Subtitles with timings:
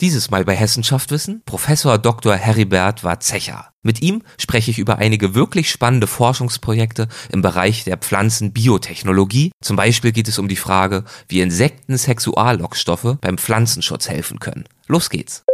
[0.00, 2.34] Dieses Mal bei Hessenschaft Wissen Professor Dr.
[2.34, 3.66] Heribert Warzecher.
[3.82, 9.52] Mit ihm spreche ich über einige wirklich spannende Forschungsprojekte im Bereich der Pflanzenbiotechnologie.
[9.62, 14.64] Zum Beispiel geht es um die Frage, wie Insekten Sexuallockstoffe beim Pflanzenschutz helfen können.
[14.86, 15.44] Los geht's.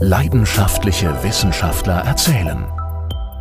[0.00, 2.64] Leidenschaftliche Wissenschaftler erzählen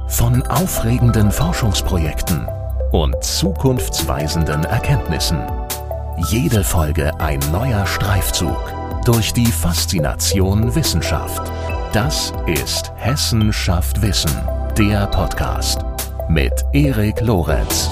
[0.09, 2.45] von aufregenden Forschungsprojekten
[2.91, 5.41] und zukunftsweisenden Erkenntnissen.
[6.17, 8.57] Jede Folge ein neuer Streifzug
[9.03, 11.51] durch die Faszination Wissenschaft.
[11.91, 14.31] Das ist Hessen schafft Wissen,
[14.77, 15.81] der Podcast
[16.29, 17.89] mit Erik Lorenz.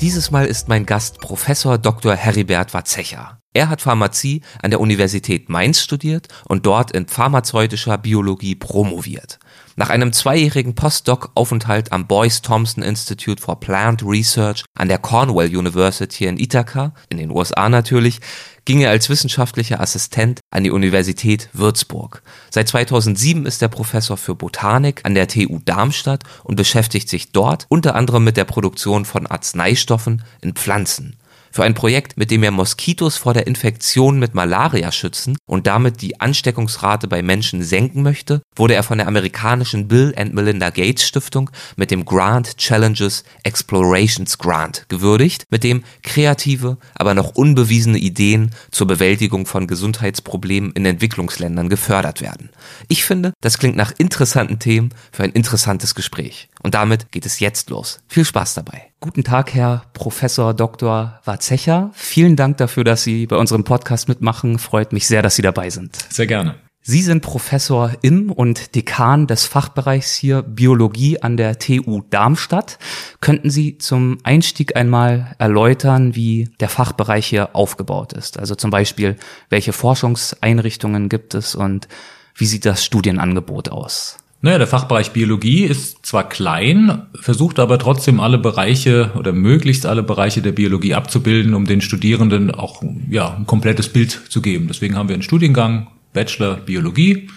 [0.00, 2.16] Dieses Mal ist mein Gast Professor Dr.
[2.16, 3.38] Heribert Warzecher.
[3.54, 9.38] Er hat Pharmazie an der Universität Mainz studiert und dort in pharmazeutischer Biologie promoviert.
[9.74, 16.26] Nach einem zweijährigen Postdoc-Aufenthalt am Boyce Thompson Institute for Plant Research an der Cornell University
[16.26, 18.20] in Ithaca, in den USA natürlich,
[18.66, 22.22] ging er als wissenschaftlicher Assistent an die Universität Würzburg.
[22.50, 27.64] Seit 2007 ist er Professor für Botanik an der TU Darmstadt und beschäftigt sich dort
[27.70, 31.16] unter anderem mit der Produktion von Arzneistoffen in Pflanzen
[31.52, 36.00] für ein Projekt, mit dem er Moskitos vor der Infektion mit Malaria schützen und damit
[36.02, 41.06] die Ansteckungsrate bei Menschen senken möchte, wurde er von der amerikanischen Bill and Melinda Gates
[41.06, 48.50] Stiftung mit dem Grant Challenges Explorations Grant gewürdigt, mit dem kreative, aber noch unbewiesene Ideen
[48.70, 52.50] zur Bewältigung von Gesundheitsproblemen in Entwicklungsländern gefördert werden.
[52.88, 56.48] Ich finde, das klingt nach interessanten Themen für ein interessantes Gespräch.
[56.62, 58.00] Und damit geht es jetzt los.
[58.08, 58.91] Viel Spaß dabei.
[59.02, 61.18] Guten Tag, Herr Professor Dr.
[61.24, 61.90] Warzecher.
[61.92, 64.60] Vielen Dank dafür, dass Sie bei unserem Podcast mitmachen.
[64.60, 65.98] Freut mich sehr, dass Sie dabei sind.
[66.08, 66.54] Sehr gerne.
[66.82, 72.78] Sie sind Professor im und Dekan des Fachbereichs hier Biologie an der TU Darmstadt.
[73.20, 78.38] Könnten Sie zum Einstieg einmal erläutern, wie der Fachbereich hier aufgebaut ist?
[78.38, 79.16] Also zum Beispiel,
[79.48, 81.88] welche Forschungseinrichtungen gibt es und
[82.36, 84.21] wie sieht das Studienangebot aus?
[84.44, 90.02] Naja, der Fachbereich Biologie ist zwar klein, versucht aber trotzdem alle Bereiche oder möglichst alle
[90.02, 94.66] Bereiche der Biologie abzubilden, um den Studierenden auch ja, ein komplettes Bild zu geben.
[94.66, 97.30] Deswegen haben wir einen Studiengang Bachelor Biologie,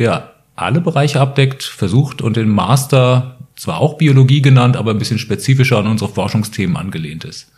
[0.00, 5.20] der alle Bereiche abdeckt, versucht und den Master zwar auch Biologie genannt, aber ein bisschen
[5.20, 7.52] spezifischer an unsere Forschungsthemen angelehnt ist.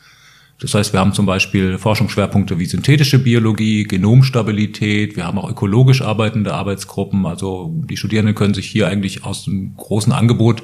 [0.60, 6.00] Das heißt, wir haben zum Beispiel Forschungsschwerpunkte wie synthetische Biologie, Genomstabilität, wir haben auch ökologisch
[6.00, 7.26] arbeitende Arbeitsgruppen.
[7.26, 10.62] Also die Studierenden können sich hier eigentlich aus einem großen Angebot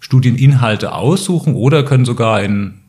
[0.00, 2.80] Studieninhalte aussuchen oder können sogar in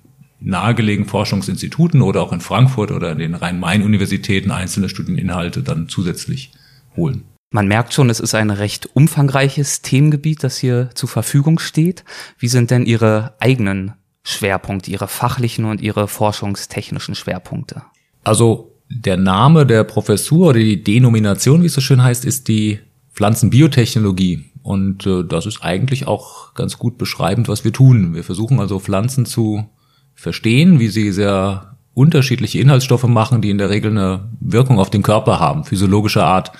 [0.42, 6.52] nahegelegenen Forschungsinstituten oder auch in Frankfurt oder in den Rhein-Main-Universitäten einzelne Studieninhalte dann zusätzlich
[6.96, 7.24] holen.
[7.52, 12.04] Man merkt schon, es ist ein recht umfangreiches Themengebiet, das hier zur Verfügung steht.
[12.38, 13.94] Wie sind denn Ihre eigenen
[14.26, 17.84] Schwerpunkte, Ihre fachlichen und Ihre forschungstechnischen Schwerpunkte?
[18.24, 22.80] Also der Name der Professur oder die Denomination, wie es so schön heißt, ist die
[23.14, 24.52] Pflanzenbiotechnologie.
[24.64, 28.16] Und äh, das ist eigentlich auch ganz gut beschreibend, was wir tun.
[28.16, 29.70] Wir versuchen also Pflanzen zu
[30.16, 35.04] verstehen, wie sie sehr unterschiedliche Inhaltsstoffe machen, die in der Regel eine Wirkung auf den
[35.04, 36.52] Körper haben, physiologischer Art.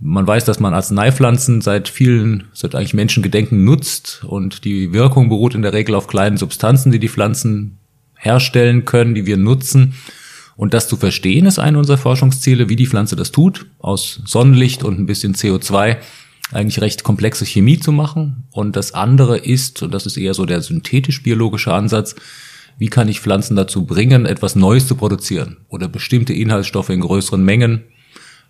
[0.00, 5.56] Man weiß, dass man Arzneipflanzen seit vielen, seit eigentlich Menschengedenken nutzt und die Wirkung beruht
[5.56, 7.78] in der Regel auf kleinen Substanzen, die die Pflanzen
[8.16, 9.94] herstellen können, die wir nutzen.
[10.56, 14.84] Und das zu verstehen ist eine unserer Forschungsziele, wie die Pflanze das tut, aus Sonnenlicht
[14.84, 15.96] und ein bisschen CO2
[16.52, 18.44] eigentlich recht komplexe Chemie zu machen.
[18.52, 22.14] Und das andere ist, und das ist eher so der synthetisch-biologische Ansatz,
[22.78, 27.44] wie kann ich Pflanzen dazu bringen, etwas Neues zu produzieren oder bestimmte Inhaltsstoffe in größeren
[27.44, 27.82] Mengen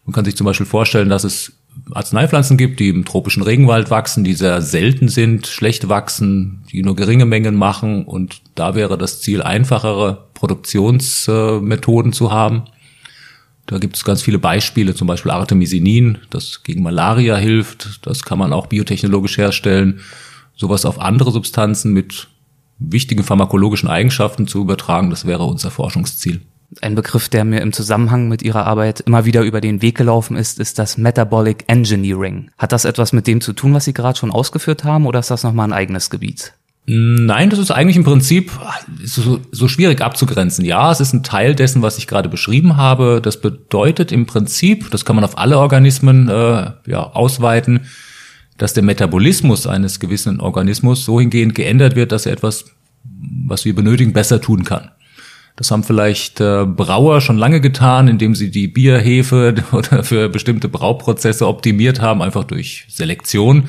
[0.08, 1.52] man kann sich zum Beispiel vorstellen, dass es
[1.92, 6.96] Arzneipflanzen gibt, die im tropischen Regenwald wachsen, die sehr selten sind, schlecht wachsen, die nur
[6.96, 12.62] geringe Mengen machen und da wäre das Ziel, einfachere Produktionsmethoden zu haben.
[13.66, 18.06] Da gibt es ganz viele Beispiele, zum Beispiel Artemisinin, das gegen Malaria hilft.
[18.06, 20.00] Das kann man auch biotechnologisch herstellen.
[20.56, 22.28] Sowas auf andere Substanzen mit
[22.78, 26.40] wichtigen pharmakologischen Eigenschaften zu übertragen, das wäre unser Forschungsziel.
[26.82, 30.36] Ein Begriff, der mir im Zusammenhang mit Ihrer Arbeit immer wieder über den Weg gelaufen
[30.36, 32.50] ist, ist das Metabolic Engineering.
[32.58, 35.30] Hat das etwas mit dem zu tun, was Sie gerade schon ausgeführt haben, oder ist
[35.30, 36.52] das nochmal ein eigenes Gebiet?
[36.90, 38.50] Nein, das ist eigentlich im Prinzip
[39.04, 40.64] so, so, schwierig abzugrenzen.
[40.64, 43.20] Ja, es ist ein Teil dessen, was ich gerade beschrieben habe.
[43.22, 47.80] Das bedeutet im Prinzip, das kann man auf alle Organismen äh, ja, ausweiten,
[48.56, 52.64] dass der Metabolismus eines gewissen Organismus so hingehend geändert wird, dass er etwas,
[53.46, 54.90] was wir benötigen, besser tun kann.
[55.58, 60.68] Das haben vielleicht äh, Brauer schon lange getan, indem sie die Bierhefe oder für bestimmte
[60.68, 63.68] Brauprozesse optimiert haben, einfach durch Selektion.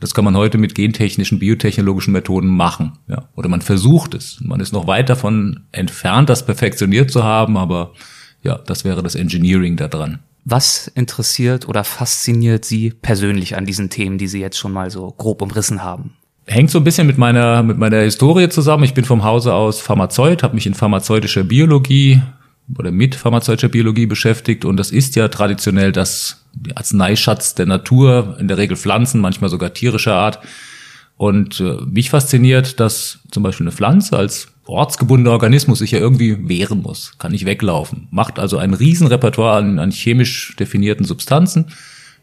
[0.00, 2.98] Das kann man heute mit gentechnischen, biotechnologischen Methoden machen.
[3.08, 3.30] Ja.
[3.36, 4.38] Oder man versucht es.
[4.42, 7.94] Man ist noch weit davon entfernt, das perfektioniert zu haben, aber
[8.42, 10.18] ja, das wäre das Engineering da dran.
[10.44, 15.10] Was interessiert oder fasziniert Sie persönlich an diesen Themen, die Sie jetzt schon mal so
[15.10, 16.16] grob umrissen haben?
[16.50, 18.82] Hängt so ein bisschen mit meiner, mit meiner Historie zusammen.
[18.82, 22.22] Ich bin vom Hause aus Pharmazeut, habe mich in pharmazeutischer Biologie
[22.76, 26.44] oder mit pharmazeutischer Biologie beschäftigt und das ist ja traditionell das
[26.74, 30.40] Arzneischatz der Natur, in der Regel Pflanzen, manchmal sogar tierischer Art.
[31.16, 36.48] Und äh, mich fasziniert, dass zum Beispiel eine Pflanze als ortsgebundener Organismus sich ja irgendwie
[36.48, 41.66] wehren muss, kann nicht weglaufen, macht also ein Riesenrepertoire an, an chemisch definierten Substanzen,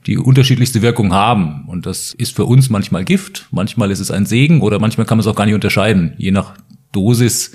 [0.07, 1.65] die unterschiedlichste Wirkungen haben.
[1.67, 5.17] Und das ist für uns manchmal Gift, manchmal ist es ein Segen oder manchmal kann
[5.17, 6.13] man es auch gar nicht unterscheiden.
[6.17, 6.53] Je nach
[6.93, 7.51] Dosis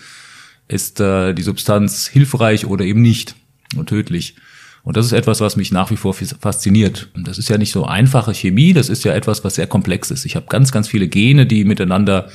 [0.68, 3.34] ist äh, die Substanz hilfreich oder eben nicht
[3.76, 4.36] und tödlich.
[4.84, 7.08] Und das ist etwas, was mich nach wie vor fasziniert.
[7.14, 10.10] Und das ist ja nicht so einfache Chemie, das ist ja etwas, was sehr komplex
[10.10, 10.26] ist.
[10.26, 12.28] Ich habe ganz, ganz viele Gene, die miteinander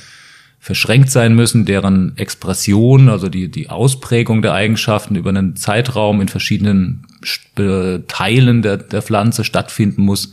[0.58, 6.28] verschränkt sein müssen, deren Expression, also die, die Ausprägung der Eigenschaften über einen Zeitraum in
[6.28, 7.06] verschiedenen
[8.08, 10.32] Teilen der, der Pflanze stattfinden muss.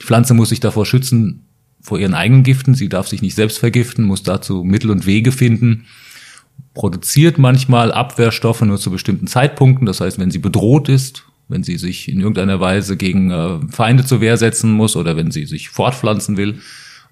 [0.00, 1.46] Die Pflanze muss sich davor schützen,
[1.80, 2.74] vor ihren eigenen Giften.
[2.74, 5.86] Sie darf sich nicht selbst vergiften, muss dazu Mittel und Wege finden,
[6.74, 9.86] produziert manchmal Abwehrstoffe nur zu bestimmten Zeitpunkten.
[9.86, 14.04] Das heißt, wenn sie bedroht ist, wenn sie sich in irgendeiner Weise gegen äh, Feinde
[14.04, 16.60] zur Wehr setzen muss oder wenn sie sich fortpflanzen will.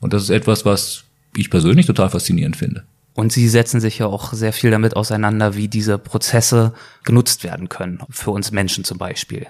[0.00, 1.04] Und das ist etwas, was
[1.36, 2.84] ich persönlich total faszinierend finde.
[3.14, 6.72] Und Sie setzen sich ja auch sehr viel damit auseinander, wie diese Prozesse
[7.02, 9.48] genutzt werden können, für uns Menschen zum Beispiel.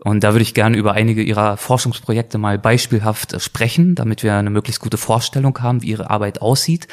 [0.00, 4.50] Und da würde ich gerne über einige Ihrer Forschungsprojekte mal beispielhaft sprechen, damit wir eine
[4.50, 6.88] möglichst gute Vorstellung haben, wie Ihre Arbeit aussieht.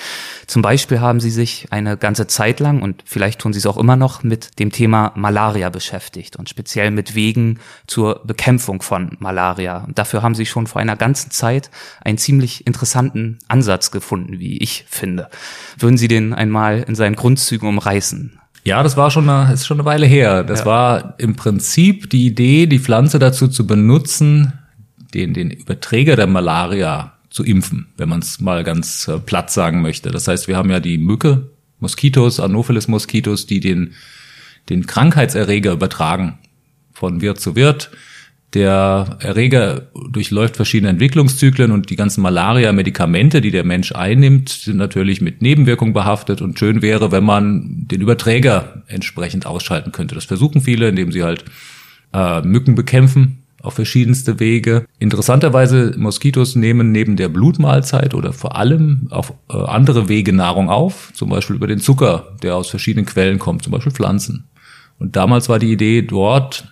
[0.45, 3.77] Zum Beispiel haben Sie sich eine ganze Zeit lang, und vielleicht tun Sie es auch
[3.77, 9.80] immer noch, mit dem Thema Malaria beschäftigt und speziell mit Wegen zur Bekämpfung von Malaria.
[9.80, 11.71] Und dafür haben Sie schon vor einer ganzen Zeit
[12.06, 15.30] einen ziemlich interessanten Ansatz gefunden, wie ich finde.
[15.77, 18.40] Würden Sie den einmal in seinen Grundzügen umreißen?
[18.63, 20.44] Ja, das war schon eine, ist schon eine Weile her.
[20.44, 20.66] Das ja.
[20.66, 24.54] war im Prinzip die Idee, die Pflanze dazu zu benutzen,
[25.13, 29.81] den, den Überträger der Malaria zu impfen, wenn man es mal ganz äh, platt sagen
[29.81, 30.12] möchte.
[30.12, 31.50] Das heißt, wir haben ja die Mücke,
[31.80, 33.94] Moskitos, Anopheles-Moskitos, die den,
[34.69, 36.38] den Krankheitserreger übertragen
[36.94, 37.90] von Wirt zu Wirt.
[38.53, 45.21] Der Erreger durchläuft verschiedene Entwicklungszyklen und die ganzen Malaria-Medikamente, die der Mensch einnimmt, sind natürlich
[45.21, 50.15] mit Nebenwirkungen behaftet und schön wäre, wenn man den Überträger entsprechend ausschalten könnte.
[50.15, 51.45] Das versuchen viele, indem sie halt
[52.13, 54.86] äh, Mücken bekämpfen auf verschiedenste Wege.
[55.00, 61.12] Interessanterweise, Moskitos nehmen neben der Blutmahlzeit oder vor allem auf äh, andere Wege Nahrung auf,
[61.13, 64.50] zum Beispiel über den Zucker, der aus verschiedenen Quellen kommt, zum Beispiel Pflanzen.
[65.00, 66.68] Und damals war die Idee, dort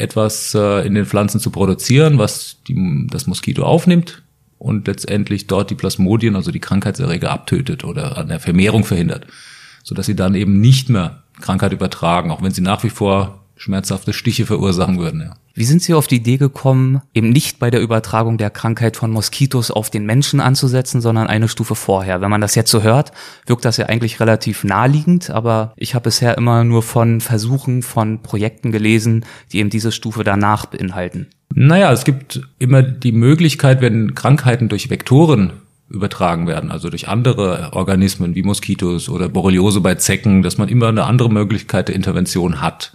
[0.00, 4.22] etwas äh, in den Pflanzen zu produzieren, was die, das Moskito aufnimmt
[4.58, 9.26] und letztendlich dort die Plasmodien, also die Krankheitserreger, abtötet oder an der Vermehrung verhindert,
[9.82, 14.14] sodass sie dann eben nicht mehr Krankheit übertragen, auch wenn sie nach wie vor schmerzhafte
[14.14, 15.20] Stiche verursachen würden.
[15.20, 15.34] Ja.
[15.54, 19.10] Wie sind Sie auf die Idee gekommen, eben nicht bei der Übertragung der Krankheit von
[19.10, 22.22] Moskitos auf den Menschen anzusetzen, sondern eine Stufe vorher?
[22.22, 23.12] Wenn man das jetzt so hört,
[23.44, 28.22] wirkt das ja eigentlich relativ naheliegend, aber ich habe bisher immer nur von Versuchen, von
[28.22, 31.26] Projekten gelesen, die eben diese Stufe danach beinhalten.
[31.54, 35.52] Naja, es gibt immer die Möglichkeit, wenn Krankheiten durch Vektoren
[35.90, 40.88] übertragen werden, also durch andere Organismen wie Moskitos oder Borreliose bei Zecken, dass man immer
[40.88, 42.94] eine andere Möglichkeit der Intervention hat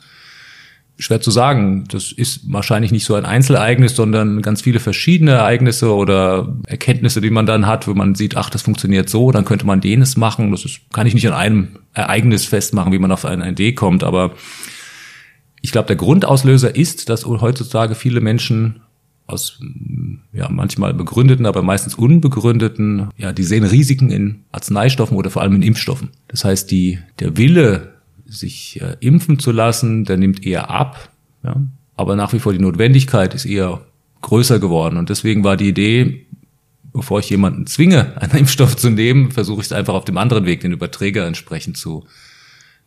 [0.98, 1.86] schwer zu sagen.
[1.90, 7.30] Das ist wahrscheinlich nicht so ein Einzelereignis, sondern ganz viele verschiedene Ereignisse oder Erkenntnisse, die
[7.30, 10.52] man dann hat, wo man sieht, ach, das funktioniert so, dann könnte man jenes machen.
[10.52, 14.04] Das ist, kann ich nicht an einem Ereignis festmachen, wie man auf eine Idee kommt,
[14.04, 14.32] aber
[15.62, 18.82] ich glaube, der Grundauslöser ist, dass heutzutage viele Menschen
[19.28, 19.60] aus
[20.32, 25.56] ja manchmal begründeten, aber meistens unbegründeten, ja, die sehen Risiken in Arzneistoffen oder vor allem
[25.56, 26.10] in Impfstoffen.
[26.28, 27.95] Das heißt, die der Wille
[28.26, 31.10] sich äh, impfen zu lassen, der nimmt eher ab.
[31.44, 31.62] Ja?
[31.96, 33.82] Aber nach wie vor die Notwendigkeit ist eher
[34.22, 34.98] größer geworden.
[34.98, 36.26] Und deswegen war die Idee,
[36.92, 40.46] bevor ich jemanden zwinge, einen Impfstoff zu nehmen, versuche ich es einfach auf dem anderen
[40.46, 42.06] Weg, den Überträger entsprechend zu,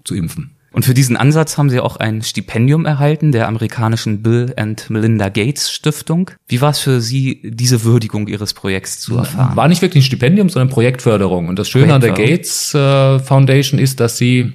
[0.05, 0.55] zu impfen.
[0.71, 5.31] Und für diesen Ansatz haben Sie auch ein Stipendium erhalten der amerikanischen Bill and Melinda
[5.31, 6.31] Gates Stiftung.
[6.47, 9.57] Wie war es für Sie, diese Würdigung Ihres Projekts zu erfahren?
[9.57, 11.49] War nicht wirklich ein Stipendium, sondern Projektförderung.
[11.49, 14.53] Und das Schöne an der Gates äh, Foundation ist, dass sie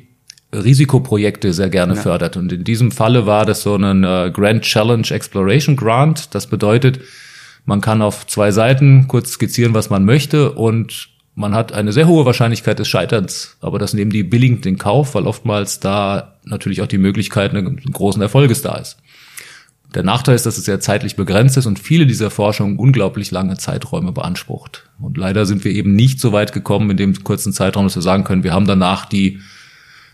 [0.54, 2.02] Risikoprojekte sehr gerne ja.
[2.02, 2.38] fördert.
[2.38, 6.34] Und in diesem Falle war das so ein äh, Grand Challenge Exploration Grant.
[6.36, 7.00] Das bedeutet,
[7.66, 12.08] man kann auf zwei Seiten kurz skizzieren, was man möchte und man hat eine sehr
[12.08, 16.82] hohe Wahrscheinlichkeit des Scheiterns, aber das nehmen die billigend in Kauf, weil oftmals da natürlich
[16.82, 18.98] auch die Möglichkeit eines großen Erfolges da ist.
[19.96, 23.58] Der Nachteil ist, dass es sehr zeitlich begrenzt ist und viele dieser Forschungen unglaublich lange
[23.58, 24.90] Zeiträume beansprucht.
[25.00, 28.02] Und leider sind wir eben nicht so weit gekommen in dem kurzen Zeitraum, dass wir
[28.02, 29.40] sagen können, wir haben danach die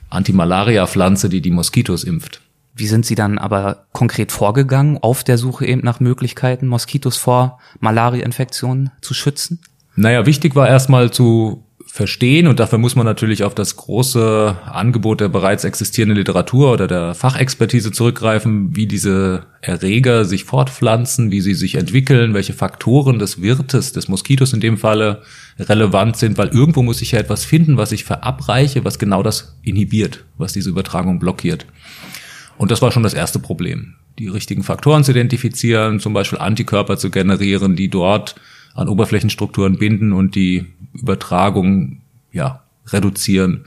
[0.09, 2.41] Antimalaria-Pflanze, die die Moskitos impft.
[2.75, 7.59] Wie sind Sie dann aber konkret vorgegangen auf der Suche eben nach Möglichkeiten, Moskitos vor
[7.79, 9.59] Malaria-Infektionen zu schützen?
[9.95, 15.21] Naja, wichtig war erstmal zu verstehen und dafür muss man natürlich auf das große Angebot
[15.21, 21.55] der bereits existierenden Literatur oder der Fachexpertise zurückgreifen, wie diese Erreger sich fortpflanzen, wie sie
[21.55, 25.23] sich entwickeln, welche Faktoren des Wirtes, des Moskitos in dem Falle
[25.59, 29.57] relevant sind, weil irgendwo muss ich ja etwas finden, was ich verabreiche, was genau das
[29.61, 31.65] inhibiert, was diese Übertragung blockiert.
[32.57, 33.95] Und das war schon das erste Problem.
[34.17, 38.35] Die richtigen Faktoren zu identifizieren, zum Beispiel Antikörper zu generieren, die dort
[38.73, 42.01] an Oberflächenstrukturen binden und die Übertragung
[42.31, 43.65] ja, reduzieren.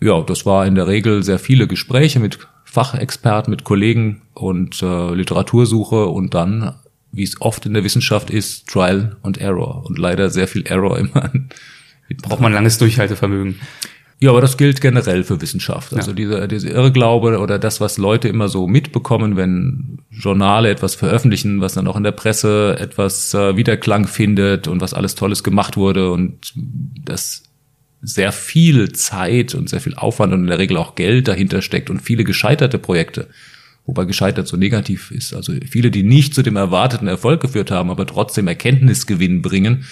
[0.00, 5.14] Ja, das war in der Regel sehr viele Gespräche mit Fachexperten, mit Kollegen und äh,
[5.14, 6.74] Literatursuche und dann,
[7.14, 10.98] wie es oft in der Wissenschaft ist, Trial und Error und leider sehr viel Error
[10.98, 11.30] immer.
[12.22, 13.60] Braucht man langes Durchhaltevermögen.
[14.20, 15.92] Ja, aber das gilt generell für Wissenschaft.
[15.92, 16.14] Also ja.
[16.14, 21.74] dieser, dieser Irrglaube oder das, was Leute immer so mitbekommen, wenn Journale etwas veröffentlichen, was
[21.74, 26.10] dann auch in der Presse etwas äh, Wiederklang findet und was alles Tolles gemacht wurde
[26.12, 26.54] und
[27.04, 27.42] das
[28.00, 31.90] sehr viel Zeit und sehr viel Aufwand und in der Regel auch Geld dahinter steckt
[31.90, 33.28] und viele gescheiterte Projekte.
[33.86, 35.34] Wobei gescheitert so negativ ist.
[35.34, 39.84] Also viele, die nicht zu dem erwarteten Erfolg geführt haben, aber trotzdem Erkenntnisgewinn bringen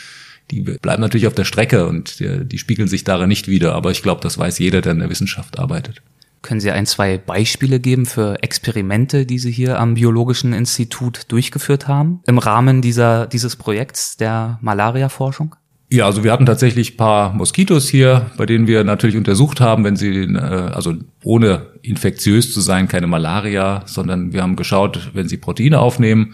[0.50, 3.74] die bleiben natürlich auf der Strecke und die, die spiegeln sich darin nicht wieder.
[3.74, 6.02] Aber ich glaube, das weiß jeder, der in der Wissenschaft arbeitet.
[6.42, 11.86] Können Sie ein, zwei Beispiele geben für Experimente, die Sie hier am Biologischen Institut durchgeführt
[11.86, 15.54] haben im Rahmen dieser, dieses Projekts der Malaria-Forschung?
[15.92, 19.94] Ja, also wir hatten tatsächlich paar Moskitos hier, bei denen wir natürlich untersucht haben, wenn
[19.94, 25.36] sie, äh, also ohne infektiös zu sein, keine Malaria, sondern wir haben geschaut, wenn sie
[25.36, 26.32] Proteine aufnehmen,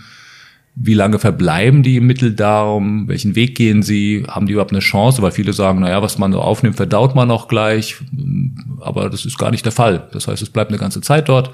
[0.76, 3.08] wie lange verbleiben die im Mitteldarm?
[3.08, 4.24] Welchen Weg gehen sie?
[4.28, 5.22] Haben die überhaupt eine Chance?
[5.22, 7.96] Weil viele sagen, naja, was man so aufnimmt, verdaut man auch gleich.
[8.78, 10.06] Aber das ist gar nicht der Fall.
[10.12, 11.50] Das heißt, es bleibt eine ganze Zeit dort.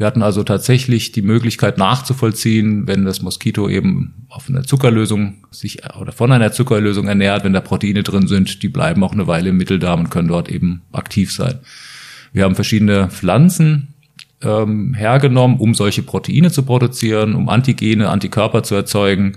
[0.00, 5.80] Wir hatten also tatsächlich die Möglichkeit nachzuvollziehen, wenn das Moskito eben auf einer Zuckerlösung sich
[6.00, 9.50] oder von einer Zuckerlösung ernährt, wenn da Proteine drin sind, die bleiben auch eine Weile
[9.50, 11.58] im Mitteldarm und können dort eben aktiv sein.
[12.32, 13.88] Wir haben verschiedene Pflanzen
[14.40, 19.36] ähm, hergenommen, um solche Proteine zu produzieren, um Antigene, Antikörper zu erzeugen.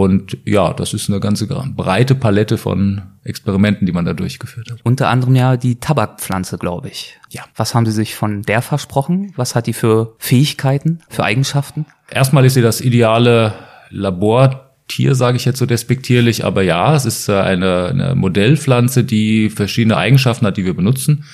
[0.00, 4.78] Und ja, das ist eine ganze breite Palette von Experimenten, die man da durchgeführt hat.
[4.82, 7.18] Unter anderem ja die Tabakpflanze, glaube ich.
[7.28, 7.42] Ja.
[7.54, 9.34] Was haben Sie sich von der versprochen?
[9.36, 11.84] Was hat die für Fähigkeiten, für Eigenschaften?
[12.10, 13.52] Erstmal ist sie das ideale
[13.90, 19.50] Labortier, sage ich jetzt so despektierlich, aber ja, es ist äh, eine, eine Modellpflanze, die
[19.50, 21.26] verschiedene Eigenschaften hat, die wir benutzen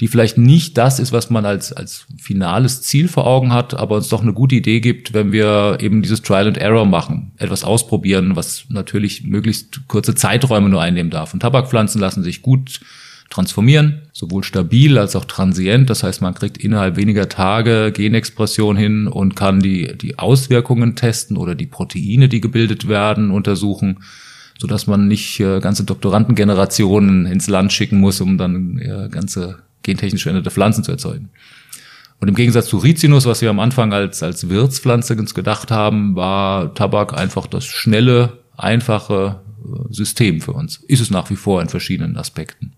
[0.00, 3.96] die vielleicht nicht das ist, was man als, als finales Ziel vor Augen hat, aber
[3.96, 7.64] uns doch eine gute Idee gibt, wenn wir eben dieses Trial and Error machen, etwas
[7.64, 11.34] ausprobieren, was natürlich möglichst kurze Zeiträume nur einnehmen darf.
[11.34, 12.80] Und Tabakpflanzen lassen sich gut
[13.30, 15.88] transformieren, sowohl stabil als auch transient.
[15.88, 21.36] Das heißt, man kriegt innerhalb weniger Tage Genexpression hin und kann die, die Auswirkungen testen
[21.36, 24.00] oder die Proteine, die gebildet werden, untersuchen
[24.62, 29.58] so dass man nicht äh, ganze Doktorandengenerationen ins Land schicken muss, um dann äh, ganze
[29.82, 31.30] gentechnisch veränderte Pflanzen zu erzeugen.
[32.20, 36.14] Und im Gegensatz zu Rizinus, was wir am Anfang als, als Wirtspflanze uns gedacht haben,
[36.14, 40.76] war Tabak einfach das schnelle, einfache äh, System für uns.
[40.86, 42.74] Ist es nach wie vor in verschiedenen Aspekten.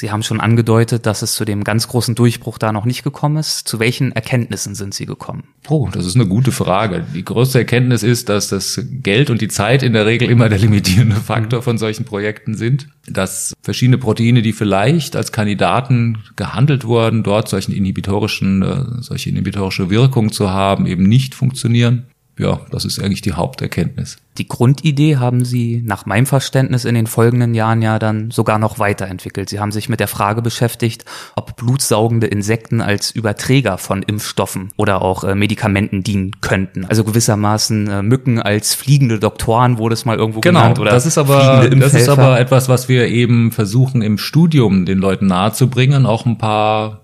[0.00, 3.36] Sie haben schon angedeutet, dass es zu dem ganz großen Durchbruch da noch nicht gekommen
[3.36, 3.68] ist.
[3.68, 5.44] Zu welchen Erkenntnissen sind Sie gekommen?
[5.68, 7.04] Oh, das ist eine gute Frage.
[7.14, 10.58] Die größte Erkenntnis ist, dass das Geld und die Zeit in der Regel immer der
[10.58, 12.88] limitierende Faktor von solchen Projekten sind.
[13.08, 19.90] Dass verschiedene Proteine, die vielleicht als Kandidaten gehandelt wurden, dort solchen inhibitorischen, äh, solche inhibitorische
[19.90, 22.06] Wirkung zu haben, eben nicht funktionieren
[22.40, 24.16] ja, das ist eigentlich die Haupterkenntnis.
[24.38, 28.78] Die Grundidee haben Sie nach meinem Verständnis in den folgenden Jahren ja dann sogar noch
[28.78, 29.50] weiterentwickelt.
[29.50, 31.04] Sie haben sich mit der Frage beschäftigt,
[31.36, 36.86] ob blutsaugende Insekten als Überträger von Impfstoffen oder auch äh, Medikamenten dienen könnten.
[36.86, 40.78] Also gewissermaßen äh, Mücken als fliegende Doktoren wurde es mal irgendwo genau, genannt.
[40.78, 44.98] Oder das ist aber das ist aber etwas, was wir eben versuchen im Studium den
[44.98, 47.02] Leuten nahezubringen, auch ein paar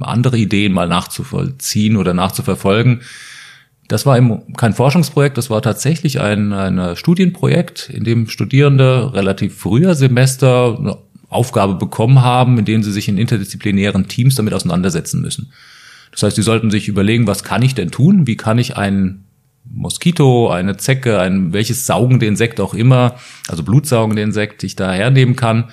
[0.00, 3.00] andere Ideen mal nachzuvollziehen oder nachzuverfolgen
[3.88, 4.18] das war
[4.56, 10.98] kein Forschungsprojekt, das war tatsächlich ein, ein Studienprojekt, in dem Studierende relativ früher Semester eine
[11.28, 15.52] Aufgabe bekommen haben, in denen sie sich in interdisziplinären Teams damit auseinandersetzen müssen.
[16.12, 18.26] Das heißt, sie sollten sich überlegen, was kann ich denn tun?
[18.26, 19.24] Wie kann ich ein
[19.64, 23.16] Moskito, eine Zecke, ein welches saugende Insekt auch immer,
[23.48, 25.64] also blutsaugende Insekt ich da hernehmen kann,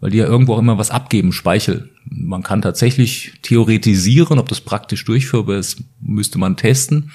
[0.00, 1.90] weil die ja irgendwo auch immer was abgeben, Speichel.
[2.04, 7.10] Man kann tatsächlich theoretisieren, ob das praktisch durchführbar ist, müsste man testen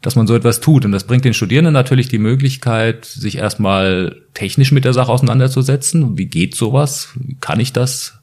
[0.00, 0.84] dass man so etwas tut.
[0.84, 6.16] Und das bringt den Studierenden natürlich die Möglichkeit, sich erstmal technisch mit der Sache auseinanderzusetzen.
[6.16, 7.14] Wie geht sowas?
[7.40, 8.20] Kann ich das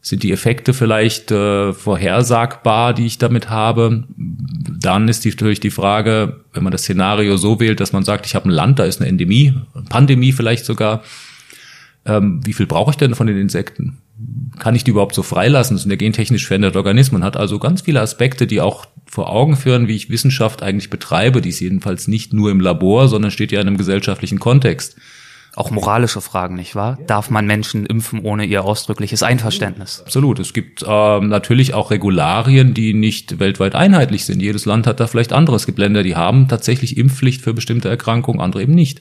[0.00, 4.04] Sind die Effekte vielleicht äh, vorhersagbar, die ich damit habe?
[4.16, 8.26] Dann ist die, natürlich die Frage, wenn man das Szenario so wählt, dass man sagt,
[8.26, 9.54] ich habe ein Land, da ist eine Endemie,
[9.88, 11.02] Pandemie vielleicht sogar.
[12.04, 13.98] Ähm, wie viel brauche ich denn von den Insekten?
[14.58, 15.74] Kann ich die überhaupt so freilassen?
[15.74, 19.56] Das sind ja gentechnisch veränderte Organismen, hat also ganz viele Aspekte, die auch vor Augen
[19.56, 21.40] führen, wie ich Wissenschaft eigentlich betreibe.
[21.40, 24.96] Die ist jedenfalls nicht nur im Labor, sondern steht ja in einem gesellschaftlichen Kontext
[25.56, 26.98] auch moralische Fragen, nicht wahr?
[27.06, 30.02] Darf man Menschen impfen ohne ihr ausdrückliches Einverständnis?
[30.04, 30.40] Absolut.
[30.40, 34.42] Es gibt ähm, natürlich auch Regularien, die nicht weltweit einheitlich sind.
[34.42, 35.56] Jedes Land hat da vielleicht andere.
[35.56, 39.00] Es gibt Länder, die haben tatsächlich Impfpflicht für bestimmte Erkrankungen, andere eben nicht.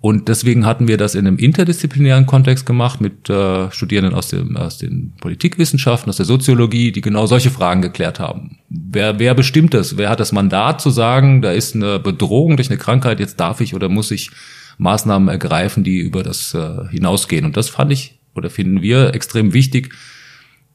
[0.00, 4.56] Und deswegen hatten wir das in einem interdisziplinären Kontext gemacht mit äh, Studierenden aus, dem,
[4.56, 8.58] aus den Politikwissenschaften, aus der Soziologie, die genau solche Fragen geklärt haben.
[8.68, 9.96] Wer, wer bestimmt das?
[9.96, 13.60] Wer hat das Mandat zu sagen, da ist eine Bedrohung durch eine Krankheit, jetzt darf
[13.60, 14.30] ich oder muss ich
[14.78, 17.44] Maßnahmen ergreifen, die über das äh, hinausgehen.
[17.44, 19.92] Und das fand ich oder finden wir extrem wichtig,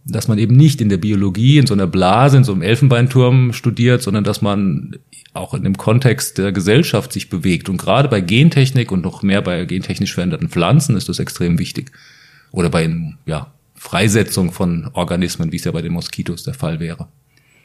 [0.06, 3.54] dass man eben nicht in der Biologie, in so einer Blase, in so einem Elfenbeinturm
[3.54, 4.98] studiert, sondern dass man
[5.34, 7.70] auch in dem Kontext der Gesellschaft sich bewegt.
[7.70, 11.92] Und gerade bei Gentechnik und noch mehr bei gentechnisch veränderten Pflanzen ist das extrem wichtig.
[12.52, 12.90] Oder bei
[13.26, 17.08] ja, Freisetzung von Organismen, wie es ja bei den Moskitos der Fall wäre.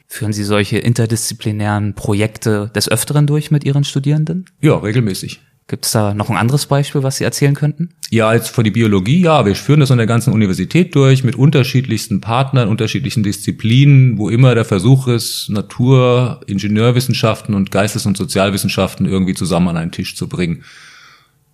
[0.07, 4.45] Führen Sie solche interdisziplinären Projekte des Öfteren durch mit Ihren Studierenden?
[4.59, 5.39] Ja, regelmäßig.
[5.69, 7.91] Gibt es da noch ein anderes Beispiel, was Sie erzählen könnten?
[8.09, 11.35] Ja, jetzt für die Biologie, ja, wir führen das an der ganzen Universität durch mit
[11.35, 19.05] unterschiedlichsten Partnern, unterschiedlichen Disziplinen, wo immer der Versuch ist, Natur, Ingenieurwissenschaften und Geistes- und Sozialwissenschaften
[19.05, 20.63] irgendwie zusammen an einen Tisch zu bringen.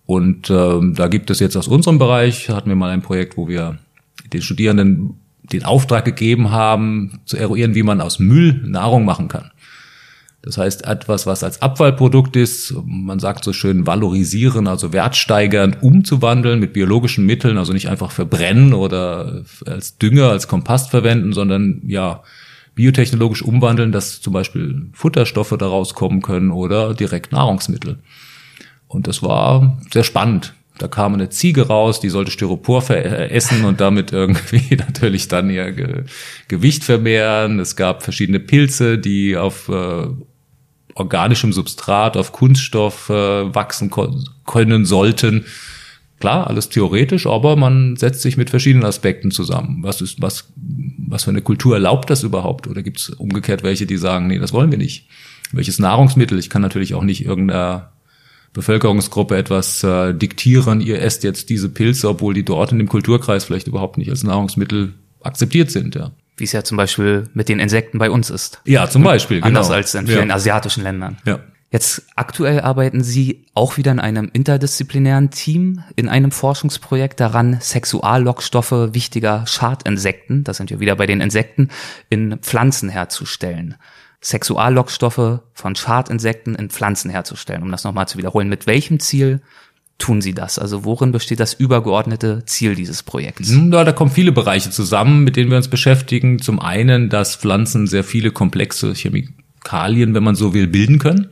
[0.06, 3.48] Und ähm, da gibt es jetzt aus unserem Bereich, hatten wir mal ein Projekt, wo
[3.48, 3.78] wir
[4.32, 9.50] den Studierenden den Auftrag gegeben haben, zu eruieren, wie man aus Müll Nahrung machen kann.
[10.46, 16.60] Das heißt, etwas, was als Abfallprodukt ist, man sagt so schön valorisieren, also wertsteigernd umzuwandeln
[16.60, 22.22] mit biologischen Mitteln, also nicht einfach verbrennen oder als Dünger, als Kompast verwenden, sondern ja,
[22.76, 27.98] biotechnologisch umwandeln, dass zum Beispiel Futterstoffe daraus kommen können oder direkt Nahrungsmittel.
[28.86, 30.54] Und das war sehr spannend.
[30.78, 35.72] Da kam eine Ziege raus, die sollte Styropor essen und damit irgendwie natürlich dann ihr
[35.72, 36.04] Ge
[36.46, 37.58] Gewicht vermehren.
[37.58, 40.06] Es gab verschiedene Pilze, die auf äh,
[40.96, 43.90] organischem Substrat, auf Kunststoff äh, wachsen
[44.44, 45.44] können sollten.
[46.18, 49.82] Klar, alles theoretisch, aber man setzt sich mit verschiedenen Aspekten zusammen.
[49.82, 52.66] Was ist, was, was für eine Kultur erlaubt das überhaupt?
[52.66, 55.08] Oder gibt es umgekehrt welche, die sagen, nee, das wollen wir nicht?
[55.52, 56.38] Welches Nahrungsmittel?
[56.38, 57.92] Ich kann natürlich auch nicht irgendeiner
[58.54, 63.44] Bevölkerungsgruppe etwas äh, diktieren, ihr esst jetzt diese Pilze, obwohl die dort in dem Kulturkreis
[63.44, 67.60] vielleicht überhaupt nicht als Nahrungsmittel akzeptiert sind, ja wie es ja zum Beispiel mit den
[67.60, 68.60] Insekten bei uns ist.
[68.64, 69.42] Ja, zum Beispiel.
[69.42, 69.76] Anders genau.
[69.76, 70.34] als in vielen ja.
[70.34, 71.18] asiatischen Ländern.
[71.24, 71.40] Ja.
[71.70, 78.94] Jetzt aktuell arbeiten Sie auch wieder in einem interdisziplinären Team in einem Forschungsprojekt daran, Sexuallockstoffe
[78.94, 81.70] wichtiger Schadinsekten, das sind ja wieder bei den Insekten,
[82.08, 83.74] in Pflanzen herzustellen.
[84.22, 88.48] Sexuallockstoffe von Schadinsekten in Pflanzen herzustellen, um das nochmal zu wiederholen.
[88.48, 89.40] Mit welchem Ziel
[89.98, 90.58] tun Sie das?
[90.58, 93.50] Also worin besteht das übergeordnete Ziel dieses Projekts?
[93.50, 96.40] Ja, da kommen viele Bereiche zusammen, mit denen wir uns beschäftigen.
[96.40, 101.28] Zum einen, dass Pflanzen sehr viele komplexe Chemikalien, wenn man so will, bilden können.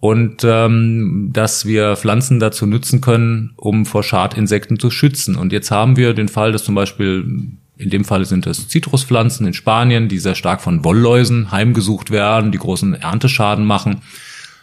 [0.00, 5.34] Und ähm, dass wir Pflanzen dazu nutzen können, um vor Schadinsekten zu schützen.
[5.34, 9.46] Und jetzt haben wir den Fall, dass zum Beispiel in dem Fall sind es Zitruspflanzen
[9.46, 14.02] in Spanien, die sehr stark von Wollläusen heimgesucht werden, die großen Ernteschaden machen.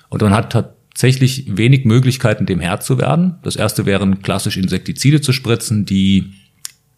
[0.09, 3.35] Und man hat tatsächlich wenig Möglichkeiten, dem Herr zu werden.
[3.43, 6.31] Das erste wären klassisch Insektizide zu spritzen, die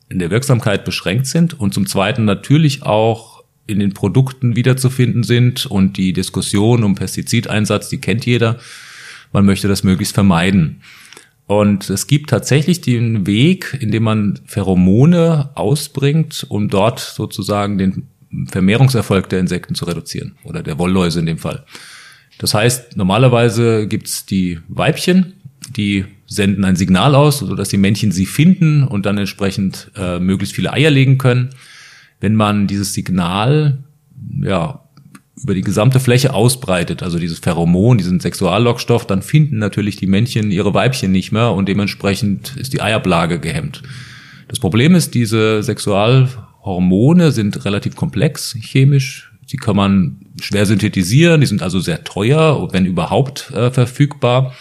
[0.08, 5.66] in der Wirksamkeit beschränkt sind und zum zweiten natürlich auch in den Produkten wiederzufinden sind
[5.66, 8.60] und die Diskussion um Pestizideinsatz, die kennt jeder.
[9.34, 10.84] Man möchte das möglichst vermeiden.
[11.48, 18.08] Und es gibt tatsächlich den Weg, in dem man Pheromone ausbringt, um dort sozusagen den
[18.48, 21.66] Vermehrungserfolg der Insekten zu reduzieren oder der Wollläuse in dem Fall.
[22.38, 25.34] Das heißt, normalerweise gibt's die Weibchen,
[25.76, 30.56] die senden ein Signal aus, sodass die Männchen sie finden und dann entsprechend äh, möglichst
[30.56, 31.50] viele Eier legen können.
[32.20, 33.84] Wenn man dieses Signal
[34.42, 34.82] ja,
[35.42, 40.52] über die gesamte Fläche ausbreitet, also dieses Pheromon, diesen Sexuallockstoff, dann finden natürlich die Männchen
[40.52, 43.84] ihre Weibchen nicht mehr und dementsprechend ist die Eiablage gehemmt.
[44.48, 49.32] Das Problem ist, diese Sexualhormone sind relativ komplex chemisch.
[49.46, 54.54] Sie kann man schwer synthetisieren, die sind also sehr teuer, wenn überhaupt äh, verfügbar.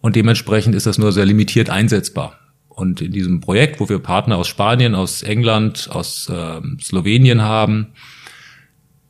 [0.00, 2.38] Und dementsprechend ist das nur sehr limitiert einsetzbar.
[2.68, 7.88] Und in diesem Projekt, wo wir Partner aus Spanien, aus England, aus äh, Slowenien haben,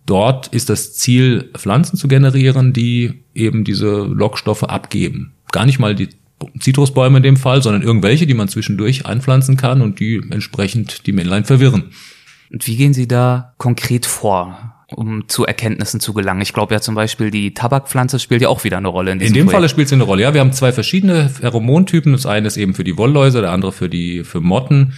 [0.07, 5.35] dort ist das Ziel, Pflanzen zu generieren, die eben diese Lockstoffe abgeben.
[5.53, 6.09] Gar nicht mal die
[6.59, 11.13] Zitrusbäume in dem Fall, sondern irgendwelche, die man zwischendurch einpflanzen kann und die entsprechend die
[11.13, 11.91] Männlein verwirren.
[12.51, 14.80] Und wie gehen Sie da konkret vor?
[14.95, 16.41] Um zu Erkenntnissen zu gelangen.
[16.41, 19.35] Ich glaube ja zum Beispiel, die Tabakpflanze spielt ja auch wieder eine Rolle in diesem
[19.35, 19.57] In dem Projekt.
[19.57, 20.23] Falle spielt sie eine Rolle.
[20.23, 22.13] Ja, wir haben zwei verschiedene Pheromontypen.
[22.13, 24.95] Das eine ist eben für die Wollläuse, der andere für die für Motten.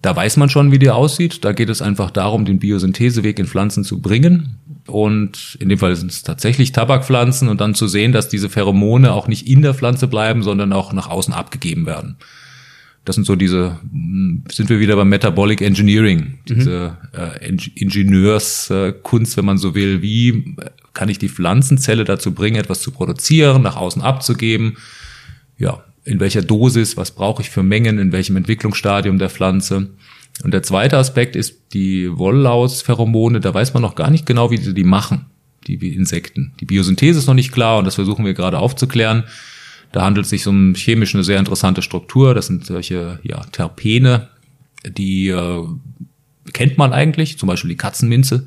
[0.00, 1.44] Da weiß man schon, wie die aussieht.
[1.44, 4.58] Da geht es einfach darum, den Biosyntheseweg in Pflanzen zu bringen.
[4.86, 9.12] Und in dem Fall sind es tatsächlich Tabakpflanzen und dann zu sehen, dass diese Pheromone
[9.12, 12.16] auch nicht in der Pflanze bleiben, sondern auch nach außen abgegeben werden.
[13.08, 19.34] Das sind so diese, hm, sind wir wieder beim Metabolic Engineering, diese äh, Eng- Ingenieurskunst,
[19.38, 20.02] wenn man so will.
[20.02, 20.54] Wie
[20.92, 24.76] kann ich die Pflanzenzelle dazu bringen, etwas zu produzieren, nach außen abzugeben?
[25.56, 29.88] Ja, in welcher Dosis, was brauche ich für Mengen, in welchem Entwicklungsstadium der Pflanze?
[30.44, 33.40] Und der zweite Aspekt ist die Wollauspheromone.
[33.40, 35.24] Da weiß man noch gar nicht genau, wie sie die machen,
[35.66, 36.52] die Insekten.
[36.60, 39.24] Die Biosynthese ist noch nicht klar und das versuchen wir gerade aufzuklären.
[39.92, 42.34] Da handelt es sich um chemisch eine sehr interessante Struktur.
[42.34, 44.28] Das sind solche ja, Terpene,
[44.86, 45.64] die äh,
[46.52, 48.46] kennt man eigentlich, zum Beispiel die Katzenminze.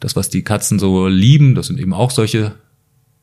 [0.00, 2.54] Das, was die Katzen so lieben, das sind eben auch solche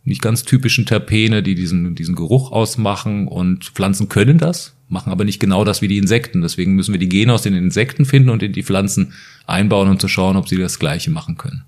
[0.04, 3.28] nicht ganz typischen Terpene, die diesen, diesen Geruch ausmachen.
[3.28, 6.42] Und Pflanzen können das, machen aber nicht genau das wie die Insekten.
[6.42, 9.14] Deswegen müssen wir die Gene aus den Insekten finden und in die Pflanzen
[9.48, 11.64] einbauen, um zu schauen, ob sie das Gleiche machen können.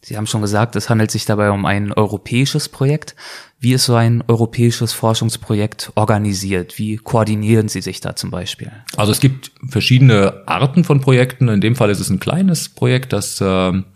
[0.00, 3.16] Sie haben schon gesagt, es handelt sich dabei um ein europäisches Projekt.
[3.58, 6.78] Wie ist so ein europäisches Forschungsprojekt organisiert?
[6.78, 8.70] Wie koordinieren Sie sich da zum Beispiel?
[8.96, 11.48] Also es gibt verschiedene Arten von Projekten.
[11.48, 13.86] In dem Fall ist es ein kleines Projekt, das ähm,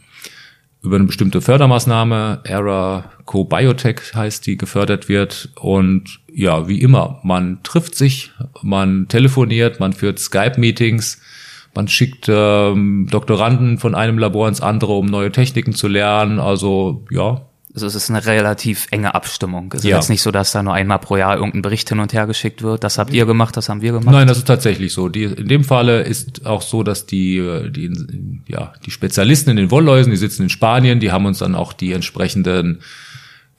[0.82, 5.50] über eine bestimmte Fördermaßnahme, ERA Co-Biotech heißt die, gefördert wird.
[5.54, 11.20] Und ja, wie immer, man trifft sich, man telefoniert, man führt Skype-Meetings,
[11.74, 16.38] man schickt ähm, Doktoranden von einem Labor ins andere, um neue Techniken zu lernen.
[16.40, 17.42] Also ja,
[17.74, 19.72] Also es ist eine relativ enge Abstimmung.
[19.72, 19.96] Es ist Ja.
[19.96, 22.60] jetzt nicht so, dass da nur einmal pro Jahr irgendein Bericht hin und her geschickt
[22.62, 22.84] wird.
[22.84, 24.12] Das habt ihr gemacht, das haben wir gemacht.
[24.14, 25.08] Nein, das ist tatsächlich so.
[25.08, 27.38] Die, in dem Falle ist auch so, dass die,
[27.70, 27.90] die,
[28.48, 31.72] ja, die Spezialisten in den Wollläusen, die sitzen in Spanien, die haben uns dann auch
[31.72, 32.80] die entsprechenden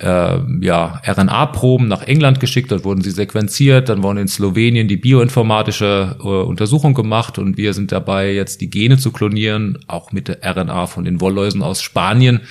[0.03, 4.97] äh, ja, RNA-Proben nach England geschickt, dort wurden sie sequenziert, dann wurden in Slowenien die
[4.97, 10.27] bioinformatische äh, Untersuchung gemacht und wir sind dabei, jetzt die Gene zu klonieren, auch mit
[10.27, 12.41] der RNA von den Wollläusen aus Spanien,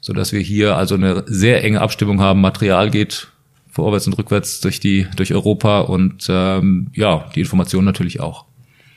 [0.00, 2.40] so dass wir hier also eine sehr enge Abstimmung haben.
[2.40, 3.28] Material geht
[3.70, 8.44] vorwärts und rückwärts durch die durch Europa und ähm, ja die Information natürlich auch.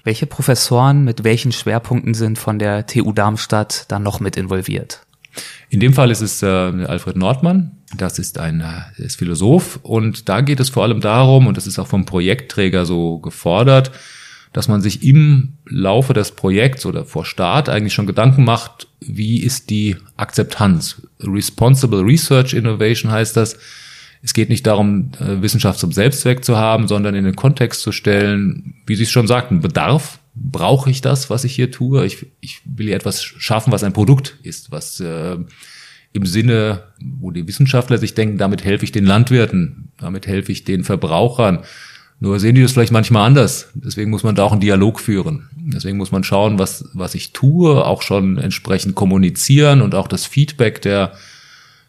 [0.03, 5.05] Welche Professoren mit welchen Schwerpunkten sind von der TU Darmstadt da noch mit involviert?
[5.69, 7.71] In dem Fall ist es äh, Alfred Nordmann.
[7.97, 11.67] Das ist ein äh, ist Philosoph und da geht es vor allem darum und das
[11.67, 13.91] ist auch vom Projektträger so gefordert,
[14.51, 19.39] dass man sich im Laufe des Projekts oder vor Start eigentlich schon Gedanken macht, wie
[19.39, 21.01] ist die Akzeptanz?
[21.19, 23.57] Responsible Research Innovation heißt das.
[24.25, 27.91] Es geht nicht darum, äh, Wissenschaft zum Selbstzweck zu haben, sondern in den Kontext zu
[27.91, 30.19] stellen, wie Sie es schon sagten, Bedarf.
[30.35, 32.05] Brauche ich das, was ich hier tue?
[32.05, 35.37] Ich, ich will hier etwas schaffen, was ein Produkt ist, was äh,
[36.13, 40.63] im Sinne, wo die Wissenschaftler sich denken, damit helfe ich den Landwirten, damit helfe ich
[40.63, 41.59] den Verbrauchern.
[42.19, 43.69] Nur sehen die das vielleicht manchmal anders.
[43.73, 45.49] Deswegen muss man da auch einen Dialog führen.
[45.57, 50.25] Deswegen muss man schauen, was, was ich tue, auch schon entsprechend kommunizieren und auch das
[50.25, 51.13] Feedback der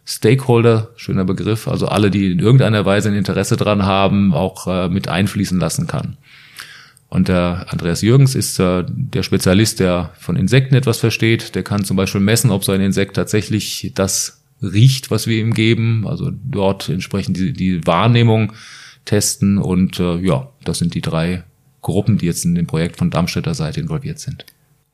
[0.06, 4.88] Stakeholder, schöner Begriff, also alle, die in irgendeiner Weise ein Interesse dran haben, auch äh,
[4.88, 6.16] mit einfließen lassen kann.
[7.08, 11.54] Und der Andreas Jürgens ist äh, der Spezialist, der von Insekten etwas versteht.
[11.54, 15.54] Der kann zum Beispiel messen, ob so ein Insekt tatsächlich das riecht, was wir ihm
[15.54, 16.06] geben.
[16.06, 18.52] Also dort entsprechend die, die Wahrnehmung
[19.04, 19.58] testen.
[19.58, 21.44] Und äh, ja, das sind die drei
[21.82, 24.46] Gruppen, die jetzt in dem Projekt von Darmstädter Seite involviert sind.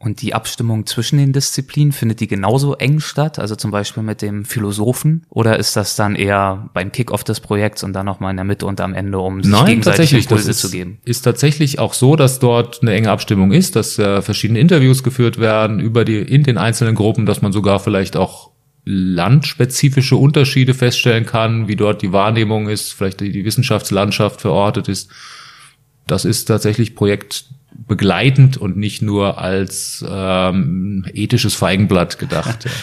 [0.03, 3.39] Und die Abstimmung zwischen den Disziplinen, findet die genauso eng statt?
[3.39, 5.27] Also zum Beispiel mit dem Philosophen?
[5.29, 8.65] Oder ist das dann eher beim Kickoff des Projekts und dann nochmal in der Mitte
[8.65, 11.01] und am Ende, um sich Nein, gegenseitig Impulse zu geben?
[11.05, 15.39] ist tatsächlich auch so, dass dort eine enge Abstimmung ist, dass äh, verschiedene Interviews geführt
[15.39, 18.53] werden über die in den einzelnen Gruppen, dass man sogar vielleicht auch
[18.87, 25.11] landspezifische Unterschiede feststellen kann, wie dort die Wahrnehmung ist, vielleicht die, die Wissenschaftslandschaft verortet ist.
[26.07, 26.95] Das ist tatsächlich
[27.91, 32.69] projektbegleitend und nicht nur als ähm, ethisches Feigenblatt gedacht.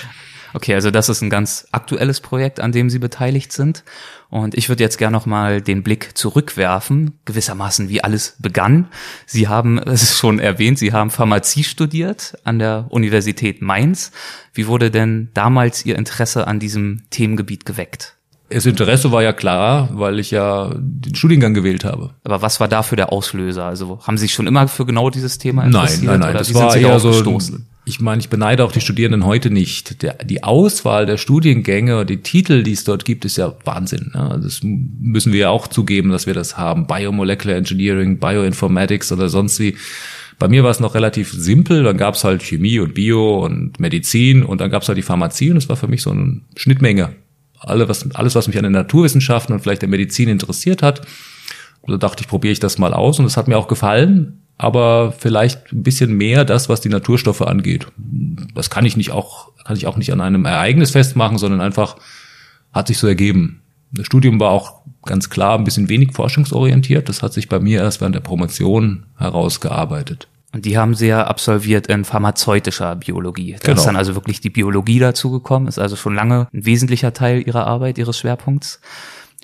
[0.53, 3.83] Okay, also das ist ein ganz aktuelles Projekt, an dem Sie beteiligt sind.
[4.29, 8.87] Und ich würde jetzt gerne nochmal den Blick zurückwerfen, gewissermaßen wie alles begann.
[9.25, 14.11] Sie haben, es ist schon erwähnt, Sie haben Pharmazie studiert an der Universität Mainz.
[14.53, 18.16] Wie wurde denn damals Ihr Interesse an diesem Themengebiet geweckt?
[18.49, 22.11] Das Interesse war ja klar, weil ich ja den Studiengang gewählt habe.
[22.23, 23.65] Aber was war dafür der Auslöser?
[23.65, 26.05] Also haben Sie sich schon immer für genau dieses Thema Nein, interessiert?
[26.05, 26.29] nein, nein.
[26.29, 27.09] Oder Das war eher so.
[27.11, 27.65] gestoßen?
[27.83, 30.01] Ich meine, ich beneide auch die Studierenden heute nicht.
[30.01, 34.11] Der, die Auswahl der Studiengänge, die Titel, die es dort gibt, ist ja Wahnsinn.
[34.13, 34.39] Ne?
[34.43, 36.85] Das müssen wir ja auch zugeben, dass wir das haben.
[36.87, 39.75] Biomolecular Engineering, Bioinformatics oder sonst wie.
[40.39, 41.83] Bei mir war es noch relativ simpel.
[41.83, 45.01] Dann gab es halt Chemie und Bio und Medizin und dann gab es halt die
[45.03, 47.09] Pharmazie und es war für mich so eine Schnittmenge.
[47.59, 51.01] Alle, was, alles, was mich an den Naturwissenschaften und vielleicht der Medizin interessiert hat.
[51.87, 55.13] Da dachte ich, probiere ich das mal aus und es hat mir auch gefallen, aber
[55.17, 57.87] vielleicht ein bisschen mehr das, was die Naturstoffe angeht.
[58.53, 61.95] Das kann ich nicht auch, kann ich auch nicht an einem Ereignis festmachen, sondern einfach
[62.73, 63.61] hat sich so ergeben.
[63.91, 67.07] Das Studium war auch ganz klar ein bisschen wenig forschungsorientiert.
[67.07, 70.27] Das hat sich bei mir erst während der Promotion herausgearbeitet.
[70.53, 73.53] Und die haben Sie ja absolviert in pharmazeutischer Biologie.
[73.53, 73.77] Da genau.
[73.77, 77.67] ist dann also wirklich die Biologie dazugekommen, ist also schon lange ein wesentlicher Teil Ihrer
[77.67, 78.79] Arbeit, Ihres Schwerpunkts.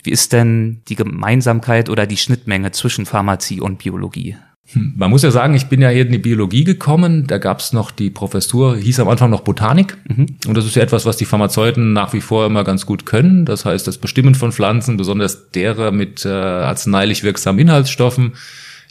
[0.03, 4.37] Wie ist denn die Gemeinsamkeit oder die Schnittmenge zwischen Pharmazie und Biologie?
[4.73, 7.27] Hm, man muss ja sagen, ich bin ja hier in die Biologie gekommen.
[7.27, 9.97] Da gab es noch die Professur, hieß am Anfang noch Botanik.
[10.07, 10.27] Mhm.
[10.47, 13.45] Und das ist ja etwas, was die Pharmazeuten nach wie vor immer ganz gut können.
[13.45, 18.33] Das heißt, das Bestimmen von Pflanzen, besonders derer mit äh, arzneilich wirksamen Inhaltsstoffen.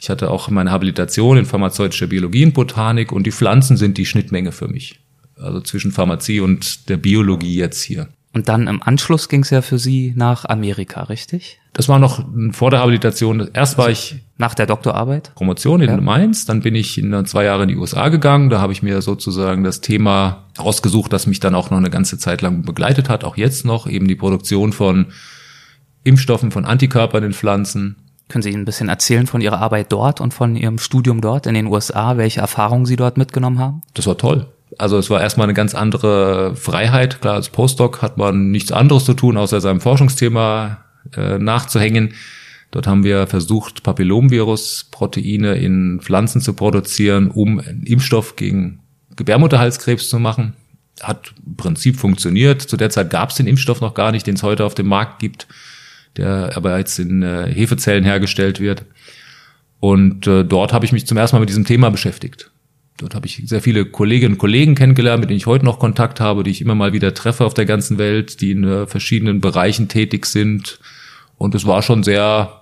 [0.03, 4.05] Ich hatte auch meine Habilitation in pharmazeutischer Biologie und Botanik und die Pflanzen sind die
[4.05, 4.99] Schnittmenge für mich.
[5.39, 8.09] Also zwischen Pharmazie und der Biologie jetzt hier.
[8.33, 11.61] Und dann im Anschluss ging es ja für Sie nach Amerika, richtig?
[11.71, 13.49] Das war noch vor der Habilitation.
[13.53, 16.01] Erst war ich nach der Doktorarbeit Promotion in ja.
[16.01, 18.49] Mainz, dann bin ich in zwei Jahre in die USA gegangen.
[18.49, 22.17] Da habe ich mir sozusagen das Thema ausgesucht, das mich dann auch noch eine ganze
[22.17, 25.13] Zeit lang begleitet hat, auch jetzt noch eben die Produktion von
[26.03, 27.95] Impfstoffen, von Antikörpern in Pflanzen.
[28.33, 31.53] Können Sie ein bisschen erzählen von Ihrer Arbeit dort und von Ihrem Studium dort in
[31.53, 33.83] den USA, welche Erfahrungen Sie dort mitgenommen haben?
[33.93, 34.47] Das war toll.
[34.79, 37.21] Also es war erstmal eine ganz andere Freiheit.
[37.21, 40.79] Klar, als Postdoc hat man nichts anderes zu tun, außer seinem Forschungsthema
[41.15, 42.15] äh, nachzuhängen.
[42.71, 48.79] Dort haben wir versucht, Papillomvirus-Proteine in Pflanzen zu produzieren, um einen Impfstoff gegen
[49.15, 50.53] Gebärmutterhalskrebs zu machen.
[51.03, 52.63] Hat im Prinzip funktioniert.
[52.63, 54.87] Zu der Zeit gab es den Impfstoff noch gar nicht, den es heute auf dem
[54.87, 55.45] Markt gibt,
[56.17, 58.85] der aber jetzt in äh, Hefezellen hergestellt wird.
[59.79, 62.51] Und äh, dort habe ich mich zum ersten Mal mit diesem Thema beschäftigt.
[62.97, 66.19] Dort habe ich sehr viele Kolleginnen und Kollegen kennengelernt, mit denen ich heute noch Kontakt
[66.19, 69.41] habe, die ich immer mal wieder treffe auf der ganzen Welt, die in äh, verschiedenen
[69.41, 70.79] Bereichen tätig sind.
[71.37, 72.61] Und es war schon sehr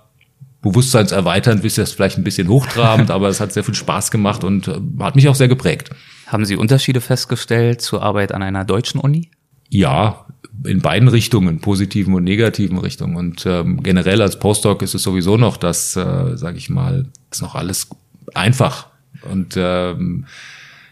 [0.62, 4.68] bewusstseinserweiternd, ist jetzt vielleicht ein bisschen hochtrabend, aber es hat sehr viel Spaß gemacht und
[4.68, 5.90] äh, hat mich auch sehr geprägt.
[6.26, 9.30] Haben Sie Unterschiede festgestellt zur Arbeit an einer deutschen Uni?
[9.68, 10.26] Ja,
[10.64, 13.16] in beiden Richtungen, positiven und negativen Richtungen.
[13.16, 17.42] Und ähm, generell als Postdoc ist es sowieso noch, dass, äh, sage ich mal, ist
[17.42, 17.88] noch alles
[18.34, 18.92] einfach
[19.30, 20.24] und ähm,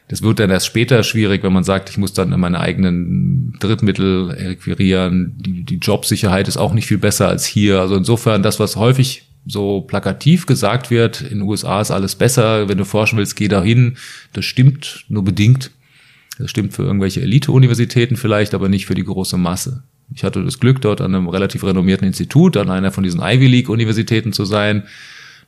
[0.08, 4.30] das wird dann erst später schwierig, wenn man sagt, ich muss dann meine eigenen Drittmittel
[4.30, 5.34] requirieren.
[5.38, 7.80] Die, die Jobsicherheit ist auch nicht viel besser als hier.
[7.80, 12.68] Also insofern, das, was häufig so plakativ gesagt wird, in den USA ist alles besser,
[12.68, 13.96] wenn du forschen willst, geh dahin.
[14.32, 15.70] Das stimmt nur bedingt.
[16.40, 19.84] Das stimmt für irgendwelche Elite-Universitäten vielleicht, aber nicht für die große Masse.
[20.14, 23.46] Ich hatte das Glück, dort an einem relativ renommierten Institut, an einer von diesen Ivy
[23.46, 24.84] League-Universitäten zu sein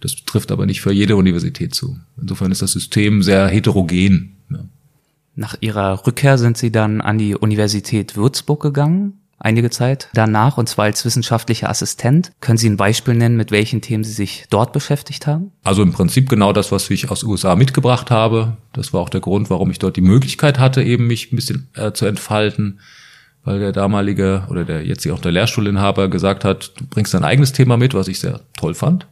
[0.02, 1.96] das trifft aber nicht für jede Universität zu.
[2.20, 4.36] Insofern ist das System sehr heterogen.
[4.50, 4.64] Ja.
[5.36, 10.68] Nach Ihrer Rückkehr sind Sie dann an die Universität Würzburg gegangen, einige Zeit danach, und
[10.68, 12.32] zwar als wissenschaftlicher Assistent.
[12.40, 15.52] Können Sie ein Beispiel nennen, mit welchen Themen Sie sich dort beschäftigt haben?
[15.62, 18.56] Also im Prinzip genau das, was ich aus USA mitgebracht habe.
[18.72, 21.68] Das war auch der Grund, warum ich dort die Möglichkeit hatte, eben mich ein bisschen
[21.74, 22.80] äh, zu entfalten
[23.44, 27.52] weil der damalige oder der jetzt auch der Lehrstuhlinhaber gesagt hat, du bringst dein eigenes
[27.52, 29.08] Thema mit, was ich sehr toll fand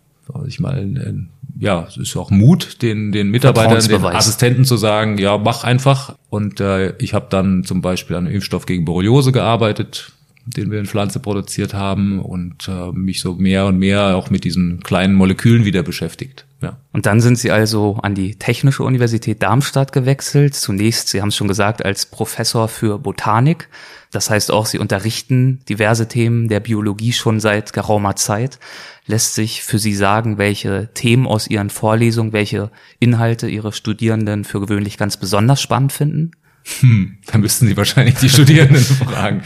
[0.46, 1.26] ich mal,
[1.58, 6.16] ja, es ist auch Mut, den, den Mitarbeitern, den Assistenten zu sagen, ja, mach einfach.
[6.28, 10.12] Und äh, ich habe dann zum Beispiel an einem Impfstoff gegen Borreliose gearbeitet,
[10.46, 14.44] den wir in Pflanze produziert haben und äh, mich so mehr und mehr auch mit
[14.44, 16.46] diesen kleinen Molekülen wieder beschäftigt.
[16.62, 16.76] Ja.
[16.92, 20.54] Und dann sind Sie also an die Technische Universität Darmstadt gewechselt.
[20.54, 23.68] Zunächst, Sie haben es schon gesagt, als Professor für Botanik.
[24.12, 28.58] Das heißt auch, Sie unterrichten diverse Themen der Biologie schon seit geraumer Zeit.
[29.06, 34.60] Lässt sich für Sie sagen, welche Themen aus Ihren Vorlesungen, welche Inhalte Ihre Studierenden für
[34.60, 36.32] gewöhnlich ganz besonders spannend finden?
[36.80, 39.42] Hm, da müssten Sie wahrscheinlich die Studierenden fragen.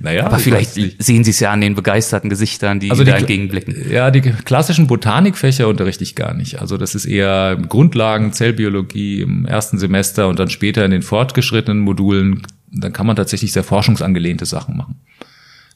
[0.00, 3.18] Naja, aber vielleicht sehen Sie es ja an den begeisterten Gesichtern, die, also die da
[3.18, 3.90] entgegenblicken.
[3.90, 6.58] Ja, die klassischen Botanikfächer unterrichte ich gar nicht.
[6.58, 11.80] Also das ist eher Grundlagen, Zellbiologie im ersten Semester und dann später in den fortgeschrittenen
[11.80, 12.42] Modulen.
[12.72, 14.96] Dann kann man tatsächlich sehr forschungsangelehnte Sachen machen.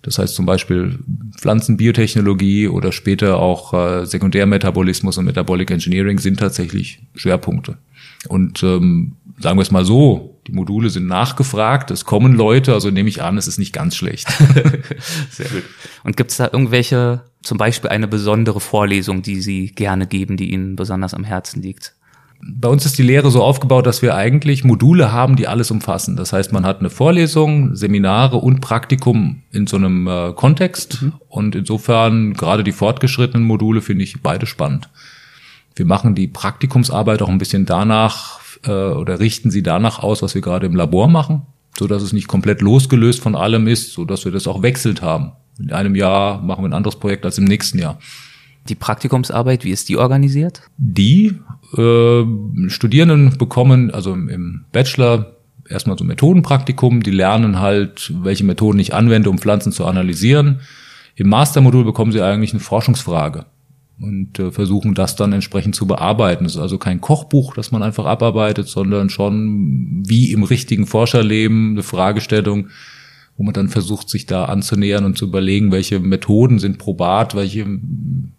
[0.00, 0.98] Das heißt zum Beispiel
[1.38, 7.76] Pflanzenbiotechnologie oder später auch äh, Sekundärmetabolismus und Metabolic Engineering sind tatsächlich Schwerpunkte.
[8.28, 12.90] Und ähm, sagen wir es mal so, die Module sind nachgefragt, es kommen Leute, also
[12.90, 14.28] nehme ich an, es ist nicht ganz schlecht.
[15.30, 15.62] Sehr gut.
[16.04, 20.52] Und gibt es da irgendwelche, zum Beispiel eine besondere Vorlesung, die Sie gerne geben, die
[20.52, 21.94] Ihnen besonders am Herzen liegt?
[22.46, 26.14] Bei uns ist die Lehre so aufgebaut, dass wir eigentlich Module haben, die alles umfassen.
[26.16, 31.00] Das heißt, man hat eine Vorlesung, Seminare und Praktikum in so einem äh, Kontext.
[31.00, 31.12] Mhm.
[31.28, 34.90] Und insofern gerade die fortgeschrittenen Module finde ich beide spannend.
[35.74, 40.35] Wir machen die Praktikumsarbeit auch ein bisschen danach äh, oder richten sie danach aus, was
[40.35, 41.42] wir gerade im Labor machen,
[41.79, 45.03] so dass es nicht komplett losgelöst von allem ist, so dass wir das auch wechselt
[45.03, 45.33] haben.
[45.59, 47.98] In einem Jahr machen wir ein anderes Projekt als im nächsten Jahr.
[48.68, 50.62] Die Praktikumsarbeit, wie ist die organisiert?
[50.79, 51.38] Die
[51.77, 52.24] äh,
[52.68, 55.37] Studierenden bekommen, also im Bachelor,
[55.68, 60.61] erstmal so Methodenpraktikum, die lernen halt, welche Methoden ich anwende, um Pflanzen zu analysieren.
[61.14, 63.44] Im Mastermodul bekommen sie eigentlich eine Forschungsfrage
[64.00, 66.44] und äh, versuchen das dann entsprechend zu bearbeiten.
[66.44, 71.72] Es ist also kein Kochbuch, das man einfach abarbeitet, sondern schon wie im richtigen Forscherleben
[71.72, 72.68] eine Fragestellung,
[73.37, 77.66] wo man dann versucht, sich da anzunähern und zu überlegen, welche Methoden sind probat, welche,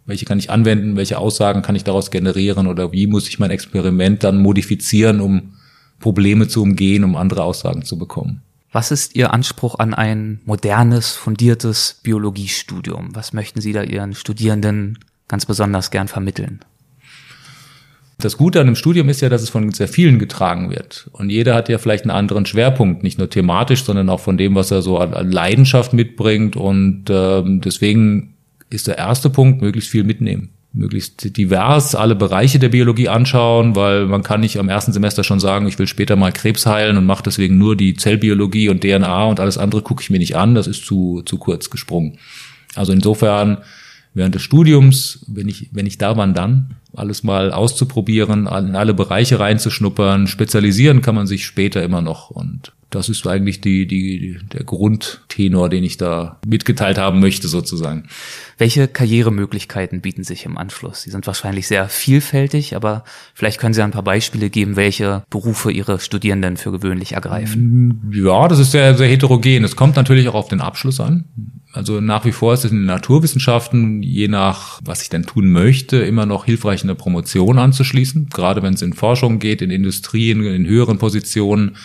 [0.04, 3.50] welche kann ich anwenden, welche Aussagen kann ich daraus generieren oder wie muss ich mein
[3.50, 5.54] Experiment dann modifizieren, um
[6.00, 8.42] Probleme zu umgehen, um andere Aussagen zu bekommen.
[8.72, 13.14] Was ist Ihr Anspruch an ein modernes, fundiertes Biologiestudium?
[13.14, 16.60] Was möchten Sie da Ihren Studierenden ganz besonders gern vermitteln?
[18.18, 21.10] Das Gute an dem Studium ist ja, dass es von sehr vielen getragen wird.
[21.12, 24.54] Und jeder hat ja vielleicht einen anderen Schwerpunkt, nicht nur thematisch, sondern auch von dem,
[24.54, 26.56] was er so an Leidenschaft mitbringt.
[26.56, 28.34] Und ähm, deswegen
[28.70, 30.50] ist der erste Punkt, möglichst viel mitnehmen.
[30.72, 35.40] Möglichst divers alle Bereiche der Biologie anschauen, weil man kann nicht am ersten Semester schon
[35.40, 39.24] sagen, ich will später mal Krebs heilen und mache deswegen nur die Zellbiologie und DNA
[39.24, 40.54] und alles andere gucke ich mir nicht an.
[40.54, 42.18] Das ist zu, zu kurz gesprungen.
[42.74, 43.58] Also insofern
[44.16, 48.94] während des Studiums, wenn ich, wenn ich da war, dann alles mal auszuprobieren, in alle
[48.94, 50.26] Bereiche reinzuschnuppern.
[50.26, 52.30] Spezialisieren kann man sich später immer noch.
[52.30, 58.08] Und das ist eigentlich die, die, der Grundtenor, den ich da mitgeteilt haben möchte, sozusagen.
[58.58, 61.02] Welche Karrieremöglichkeiten bieten sich im Anschluss?
[61.02, 65.72] Sie sind wahrscheinlich sehr vielfältig, aber vielleicht können Sie ein paar Beispiele geben, welche Berufe
[65.72, 68.10] Ihre Studierenden für gewöhnlich ergreifen.
[68.12, 69.64] Ja, das ist sehr, sehr heterogen.
[69.64, 71.24] Es kommt natürlich auch auf den Abschluss an.
[71.72, 75.50] Also nach wie vor ist es in den Naturwissenschaften, je nach, was ich denn tun
[75.50, 78.28] möchte, immer noch hilfreich, eine Promotion anzuschließen.
[78.30, 81.76] Gerade wenn es in Forschung geht, in Industrien, in höheren Positionen,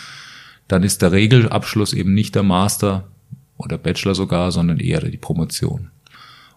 [0.68, 3.08] dann ist der Regelabschluss eben nicht der Master
[3.56, 5.90] oder Bachelor sogar, sondern eher die Promotion.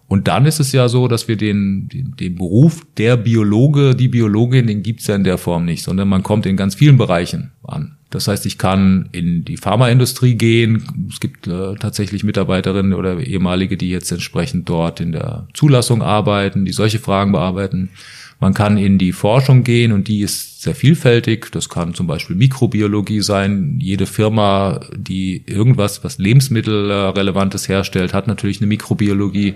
[0.08, 4.08] Und dann ist es ja so, dass wir den, den, den Beruf der Biologe, die
[4.08, 7.52] Biologin, den gibt's ja in der Form nicht, sondern man kommt in ganz vielen Bereichen
[7.64, 7.96] an.
[8.10, 11.08] Das heißt, ich kann in die Pharmaindustrie gehen.
[11.10, 16.64] Es gibt äh, tatsächlich Mitarbeiterinnen oder ehemalige, die jetzt entsprechend dort in der Zulassung arbeiten,
[16.64, 17.90] die solche Fragen bearbeiten.
[18.38, 21.50] Man kann in die Forschung gehen und die ist sehr vielfältig.
[21.52, 23.78] Das kann zum Beispiel Mikrobiologie sein.
[23.80, 29.54] Jede Firma, die irgendwas, was Lebensmittelrelevantes herstellt, hat natürlich eine Mikrobiologie.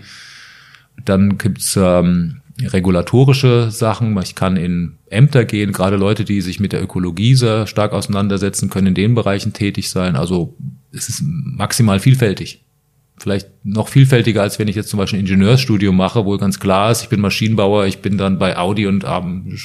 [1.05, 4.17] Dann gibt's ähm, regulatorische Sachen.
[4.23, 5.73] Ich kann in Ämter gehen.
[5.73, 9.91] Gerade Leute, die sich mit der Ökologie sehr stark auseinandersetzen, können in den Bereichen tätig
[9.91, 10.17] sein.
[10.17, 10.57] Also
[10.93, 12.65] es ist maximal vielfältig.
[13.21, 16.91] Vielleicht noch vielfältiger, als wenn ich jetzt zum Beispiel ein Ingenieursstudium mache, wo ganz klar
[16.91, 19.59] ist, ich bin Maschinenbauer, ich bin dann bei Audi und ähm,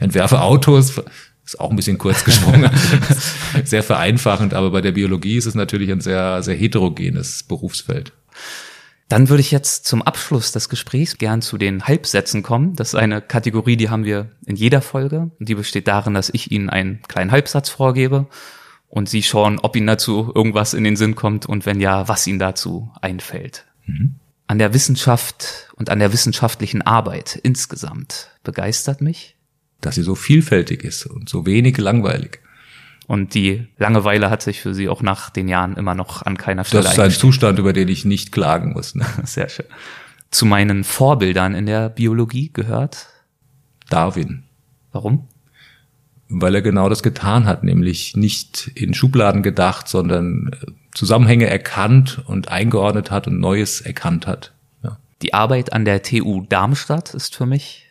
[0.00, 1.00] entwerfe Autos.
[1.44, 2.68] Ist auch ein bisschen kurz gesprungen.
[3.64, 8.12] sehr vereinfachend, aber bei der Biologie ist es natürlich ein sehr, sehr heterogenes Berufsfeld.
[9.08, 12.74] Dann würde ich jetzt zum Abschluss des Gesprächs gern zu den Halbsätzen kommen.
[12.74, 15.30] Das ist eine Kategorie, die haben wir in jeder Folge.
[15.38, 18.26] Und die besteht darin, dass ich Ihnen einen kleinen Halbsatz vorgebe
[18.92, 22.26] und Sie schauen, ob Ihnen dazu irgendwas in den Sinn kommt und wenn ja, was
[22.26, 23.64] Ihnen dazu einfällt.
[23.86, 24.16] Mhm.
[24.46, 29.34] An der Wissenschaft und an der wissenschaftlichen Arbeit insgesamt begeistert mich.
[29.80, 32.40] Dass sie so vielfältig ist und so wenig langweilig.
[33.06, 36.64] Und die Langeweile hat sich für sie auch nach den Jahren immer noch an keiner
[36.64, 38.94] Stelle Das ist ein Zustand, über den ich nicht klagen muss.
[38.94, 39.06] Ne?
[39.24, 39.66] Sehr schön.
[40.30, 43.06] Zu meinen Vorbildern in der Biologie gehört?
[43.88, 44.42] Darwin.
[44.92, 45.28] Warum?
[46.34, 52.22] Weil er genau das getan hat, nämlich nicht in Schubladen gedacht, sondern äh, Zusammenhänge erkannt
[52.26, 54.52] und eingeordnet hat und Neues erkannt hat.
[54.82, 54.98] Ja.
[55.20, 57.90] Die Arbeit an der TU Darmstadt ist für mich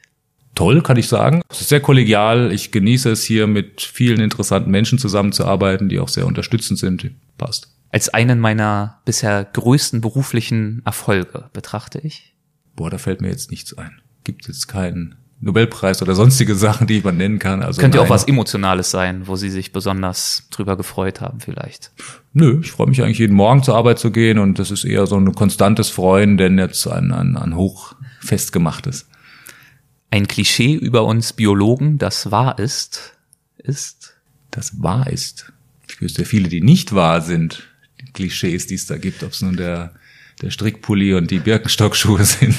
[0.56, 1.42] toll, kann ich sagen.
[1.50, 2.52] Es ist sehr kollegial.
[2.52, 7.12] Ich genieße es hier mit vielen interessanten Menschen zusammenzuarbeiten, die auch sehr unterstützend sind.
[7.38, 7.70] Passt.
[7.92, 12.34] Als einen meiner bisher größten beruflichen Erfolge betrachte ich.
[12.76, 14.02] Boah, da fällt mir jetzt nichts ein.
[14.24, 17.64] Gibt es keinen Nobelpreis oder sonstige Sachen, die man nennen kann.
[17.64, 21.92] Also Könnte ja auch was Emotionales sein, wo Sie sich besonders drüber gefreut haben vielleicht.
[22.34, 25.08] Nö, ich freue mich eigentlich jeden Morgen zur Arbeit zu gehen und das ist eher
[25.08, 29.08] so ein konstantes Freuen, denn jetzt an, an, an hochfestgemachtes.
[30.12, 33.14] Ein Klischee über uns Biologen, das wahr ist,
[33.58, 34.16] ist?
[34.52, 35.52] Das wahr ist.
[35.90, 37.68] Ich wüsste viele, die nicht wahr sind.
[38.00, 39.94] Die Klischees, die es da gibt, ob es nun der,
[40.42, 42.56] der Strickpulli und die Birkenstockschuhe sind.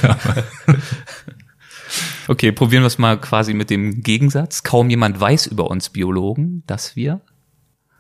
[2.29, 4.63] Okay, probieren wir es mal quasi mit dem Gegensatz.
[4.63, 7.21] Kaum jemand weiß über uns Biologen, dass wir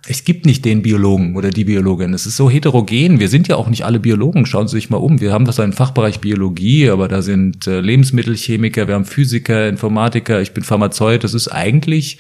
[0.08, 2.12] es gibt nicht den Biologen oder die Biologin.
[2.12, 3.20] Es ist so heterogen.
[3.20, 4.46] Wir sind ja auch nicht alle Biologen.
[4.46, 5.20] Schauen Sie sich mal um.
[5.20, 10.42] Wir haben das einen Fachbereich Biologie, aber da sind äh, Lebensmittelchemiker, wir haben Physiker, Informatiker,
[10.42, 11.22] ich bin Pharmazeut.
[11.22, 12.18] Das ist eigentlich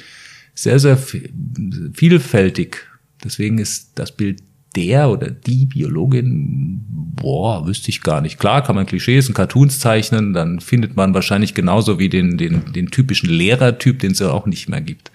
[0.54, 0.96] sehr, sehr
[1.92, 2.86] vielfältig.
[3.24, 4.42] Deswegen ist das Bild
[4.74, 8.38] der oder die Biologin, boah, wüsste ich gar nicht.
[8.38, 12.72] Klar kann man Klischees und Cartoons zeichnen, dann findet man wahrscheinlich genauso wie den, den,
[12.72, 15.12] den typischen Lehrertyp, den es ja auch nicht mehr gibt.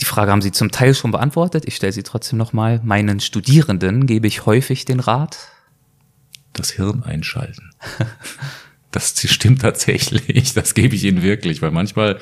[0.00, 1.64] Die Frage haben Sie zum Teil schon beantwortet.
[1.66, 2.80] Ich stelle sie trotzdem nochmal.
[2.82, 5.38] Meinen Studierenden gebe ich häufig den Rat.
[6.54, 7.70] Das Hirn einschalten.
[8.90, 10.54] das stimmt tatsächlich.
[10.54, 12.18] Das gebe ich Ihnen wirklich, weil manchmal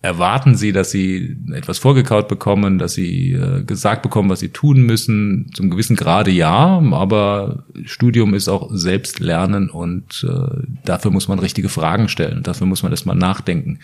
[0.00, 4.82] erwarten sie, dass sie etwas vorgekaut bekommen, dass sie äh, gesagt bekommen, was sie tun
[4.82, 5.50] müssen.
[5.54, 11.68] Zum gewissen Grade ja, aber Studium ist auch Selbstlernen und äh, dafür muss man richtige
[11.68, 12.42] Fragen stellen.
[12.44, 13.80] Dafür muss man erstmal nachdenken.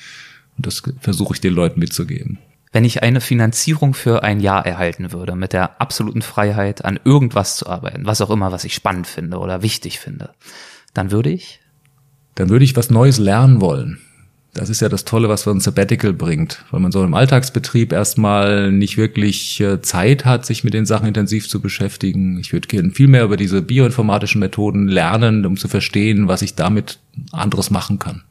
[0.56, 2.38] Und das versuche ich den Leuten mitzugeben.
[2.70, 7.56] Wenn ich eine Finanzierung für ein Jahr erhalten würde, mit der absoluten Freiheit, an irgendwas
[7.56, 10.30] zu arbeiten, was auch immer, was ich spannend finde oder wichtig finde,
[10.92, 11.60] dann würde ich?
[12.36, 14.00] Dann würde ich was Neues lernen wollen.
[14.54, 17.92] Das ist ja das Tolle, was so ein Sabbatical bringt, weil man so im Alltagsbetrieb
[17.92, 22.38] erstmal nicht wirklich äh, Zeit hat, sich mit den Sachen intensiv zu beschäftigen.
[22.38, 26.54] Ich würde gerne viel mehr über diese bioinformatischen Methoden lernen, um zu verstehen, was ich
[26.54, 27.00] damit
[27.32, 28.22] anderes machen kann.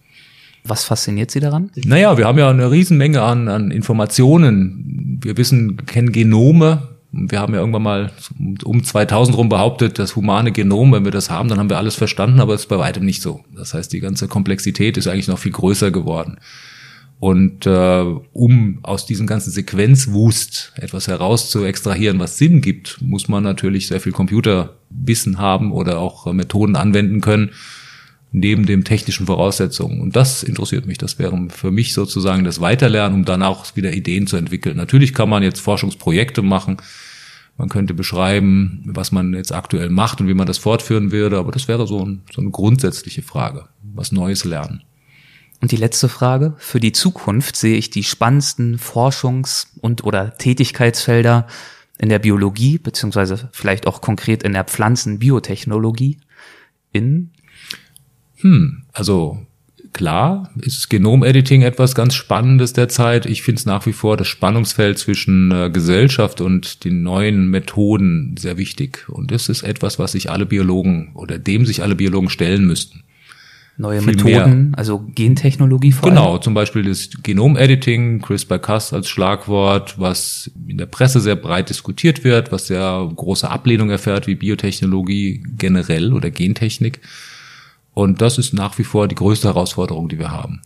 [0.64, 1.72] Was fasziniert Sie daran?
[1.76, 5.20] Naja, wir haben ja eine Riesenmenge an, an Informationen.
[5.22, 6.93] Wir wissen, kennen Genome.
[7.16, 8.12] Wir haben ja irgendwann mal
[8.64, 11.96] um 2000 rum behauptet, das humane Genom, wenn wir das haben, dann haben wir alles
[11.96, 13.46] verstanden, aber es ist bei weitem nicht so.
[13.56, 16.40] Das heißt, die ganze Komplexität ist eigentlich noch viel größer geworden.
[17.20, 18.04] Und äh,
[18.34, 23.88] um aus diesem ganzen Sequenzwust etwas heraus zu extrahieren, was Sinn gibt, muss man natürlich
[23.88, 27.52] sehr viel Computerwissen haben oder auch äh, Methoden anwenden können
[28.34, 30.02] neben den technischen Voraussetzungen.
[30.02, 30.98] Und das interessiert mich.
[30.98, 34.76] Das wäre für mich sozusagen das Weiterlernen, um dann auch wieder Ideen zu entwickeln.
[34.76, 36.78] Natürlich kann man jetzt Forschungsprojekte machen.
[37.58, 41.38] Man könnte beschreiben, was man jetzt aktuell macht und wie man das fortführen würde.
[41.38, 43.70] Aber das wäre so, ein, so eine grundsätzliche Frage.
[43.94, 44.82] Was Neues lernen.
[45.62, 46.56] Und die letzte Frage.
[46.58, 51.46] Für die Zukunft sehe ich die spannendsten Forschungs- und oder Tätigkeitsfelder
[52.00, 56.18] in der Biologie, beziehungsweise vielleicht auch konkret in der Pflanzenbiotechnologie
[56.92, 57.30] in
[58.44, 59.40] hm, also
[59.94, 63.26] klar ist Genomediting etwas ganz Spannendes derzeit.
[63.26, 68.36] Ich finde es nach wie vor das Spannungsfeld zwischen äh, Gesellschaft und den neuen Methoden
[68.38, 69.08] sehr wichtig.
[69.08, 73.04] Und das ist etwas, was sich alle Biologen oder dem sich alle Biologen stellen müssten.
[73.76, 74.78] Neue Viel Methoden, mehr.
[74.78, 81.20] also Gentechnologie vor Genau, zum Beispiel das Genomediting, CRISPR-Cas als Schlagwort, was in der Presse
[81.20, 87.00] sehr breit diskutiert wird, was sehr große Ablehnung erfährt, wie Biotechnologie generell oder Gentechnik.
[87.94, 90.62] Und das ist nach wie vor die größte Herausforderung, die wir haben.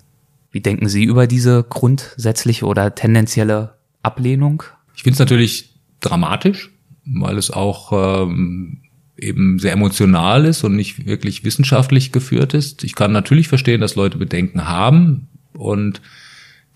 [0.51, 4.63] Wie denken Sie über diese grundsätzliche oder tendenzielle Ablehnung?
[4.95, 6.71] Ich finde es natürlich dramatisch,
[7.05, 8.81] weil es auch ähm,
[9.17, 12.83] eben sehr emotional ist und nicht wirklich wissenschaftlich geführt ist.
[12.83, 16.01] Ich kann natürlich verstehen, dass Leute Bedenken haben und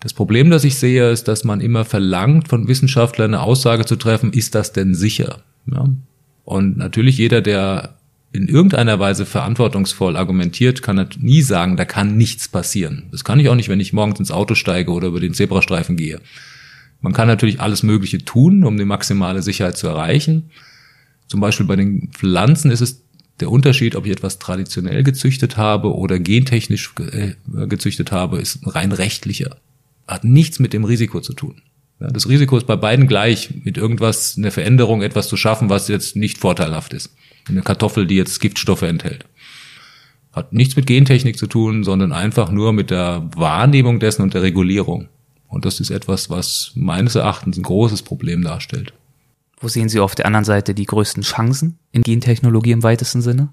[0.00, 3.94] das Problem, das ich sehe, ist, dass man immer verlangt, von Wissenschaftlern eine Aussage zu
[3.94, 5.42] treffen, ist das denn sicher?
[5.66, 5.88] Ja?
[6.44, 7.98] Und natürlich jeder, der
[8.32, 13.04] in irgendeiner Weise verantwortungsvoll argumentiert, kann er nie sagen, da kann nichts passieren.
[13.10, 15.96] Das kann ich auch nicht, wenn ich morgens ins Auto steige oder über den Zebrastreifen
[15.96, 16.20] gehe.
[17.02, 20.50] Man kann natürlich alles Mögliche tun, um die maximale Sicherheit zu erreichen.
[21.26, 23.02] Zum Beispiel bei den Pflanzen ist es
[23.40, 27.32] der Unterschied, ob ich etwas traditionell gezüchtet habe oder gentechnisch äh,
[27.66, 29.56] gezüchtet habe, ist rein rechtlicher.
[30.06, 31.60] Hat nichts mit dem Risiko zu tun.
[32.10, 36.16] Das Risiko ist bei beiden gleich, mit irgendwas, eine Veränderung, etwas zu schaffen, was jetzt
[36.16, 37.14] nicht vorteilhaft ist
[37.48, 39.24] eine Kartoffel, die jetzt Giftstoffe enthält.
[40.32, 44.42] Hat nichts mit Gentechnik zu tun, sondern einfach nur mit der Wahrnehmung dessen und der
[44.42, 45.08] Regulierung.
[45.48, 48.94] Und das ist etwas, was meines Erachtens ein großes Problem darstellt.
[49.60, 53.50] Wo sehen Sie auf der anderen Seite die größten Chancen in Gentechnologie im weitesten Sinne?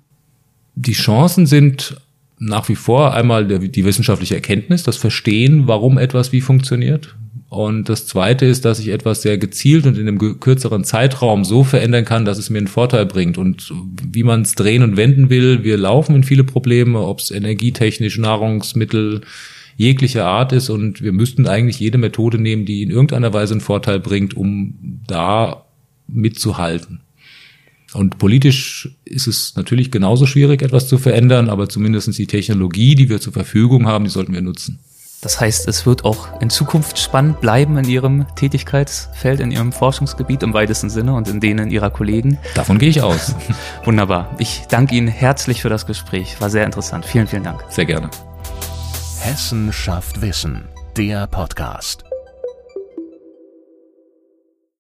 [0.76, 1.98] Die Chancen sind
[2.38, 7.18] nach wie vor einmal die wissenschaftliche Erkenntnis, das Verstehen, warum etwas wie funktioniert.
[7.50, 11.64] Und das Zweite ist, dass ich etwas sehr gezielt und in einem kürzeren Zeitraum so
[11.64, 13.40] verändern kann, dass es mir einen Vorteil bringt.
[13.40, 13.74] Und
[14.12, 18.20] wie man es drehen und wenden will, wir laufen in viele Probleme, ob es energietechnisch,
[18.20, 19.22] Nahrungsmittel
[19.78, 20.70] jeglicher Art ist.
[20.70, 25.02] Und wir müssten eigentlich jede Methode nehmen, die in irgendeiner Weise einen Vorteil bringt, um
[25.08, 25.66] da
[26.08, 27.02] mitzuhalten.
[27.94, 33.10] Und politisch ist es natürlich genauso schwierig, etwas zu verändern, aber zumindest die Technologie, die
[33.10, 34.78] wir zur Verfügung haben, die sollten wir nutzen.
[35.22, 40.44] Das heißt, es wird auch in Zukunft spannend bleiben in Ihrem Tätigkeitsfeld, in Ihrem Forschungsgebiet
[40.44, 42.38] im weitesten Sinne und in denen Ihrer Kollegen.
[42.56, 43.36] Davon gehe ich aus.
[43.84, 44.30] Wunderbar.
[44.38, 46.40] Ich danke Ihnen herzlich für das Gespräch.
[46.40, 47.06] War sehr interessant.
[47.06, 47.66] Vielen, vielen Dank.
[47.70, 48.10] Sehr gerne.
[49.20, 52.09] Hessen schafft Wissen, der Podcast.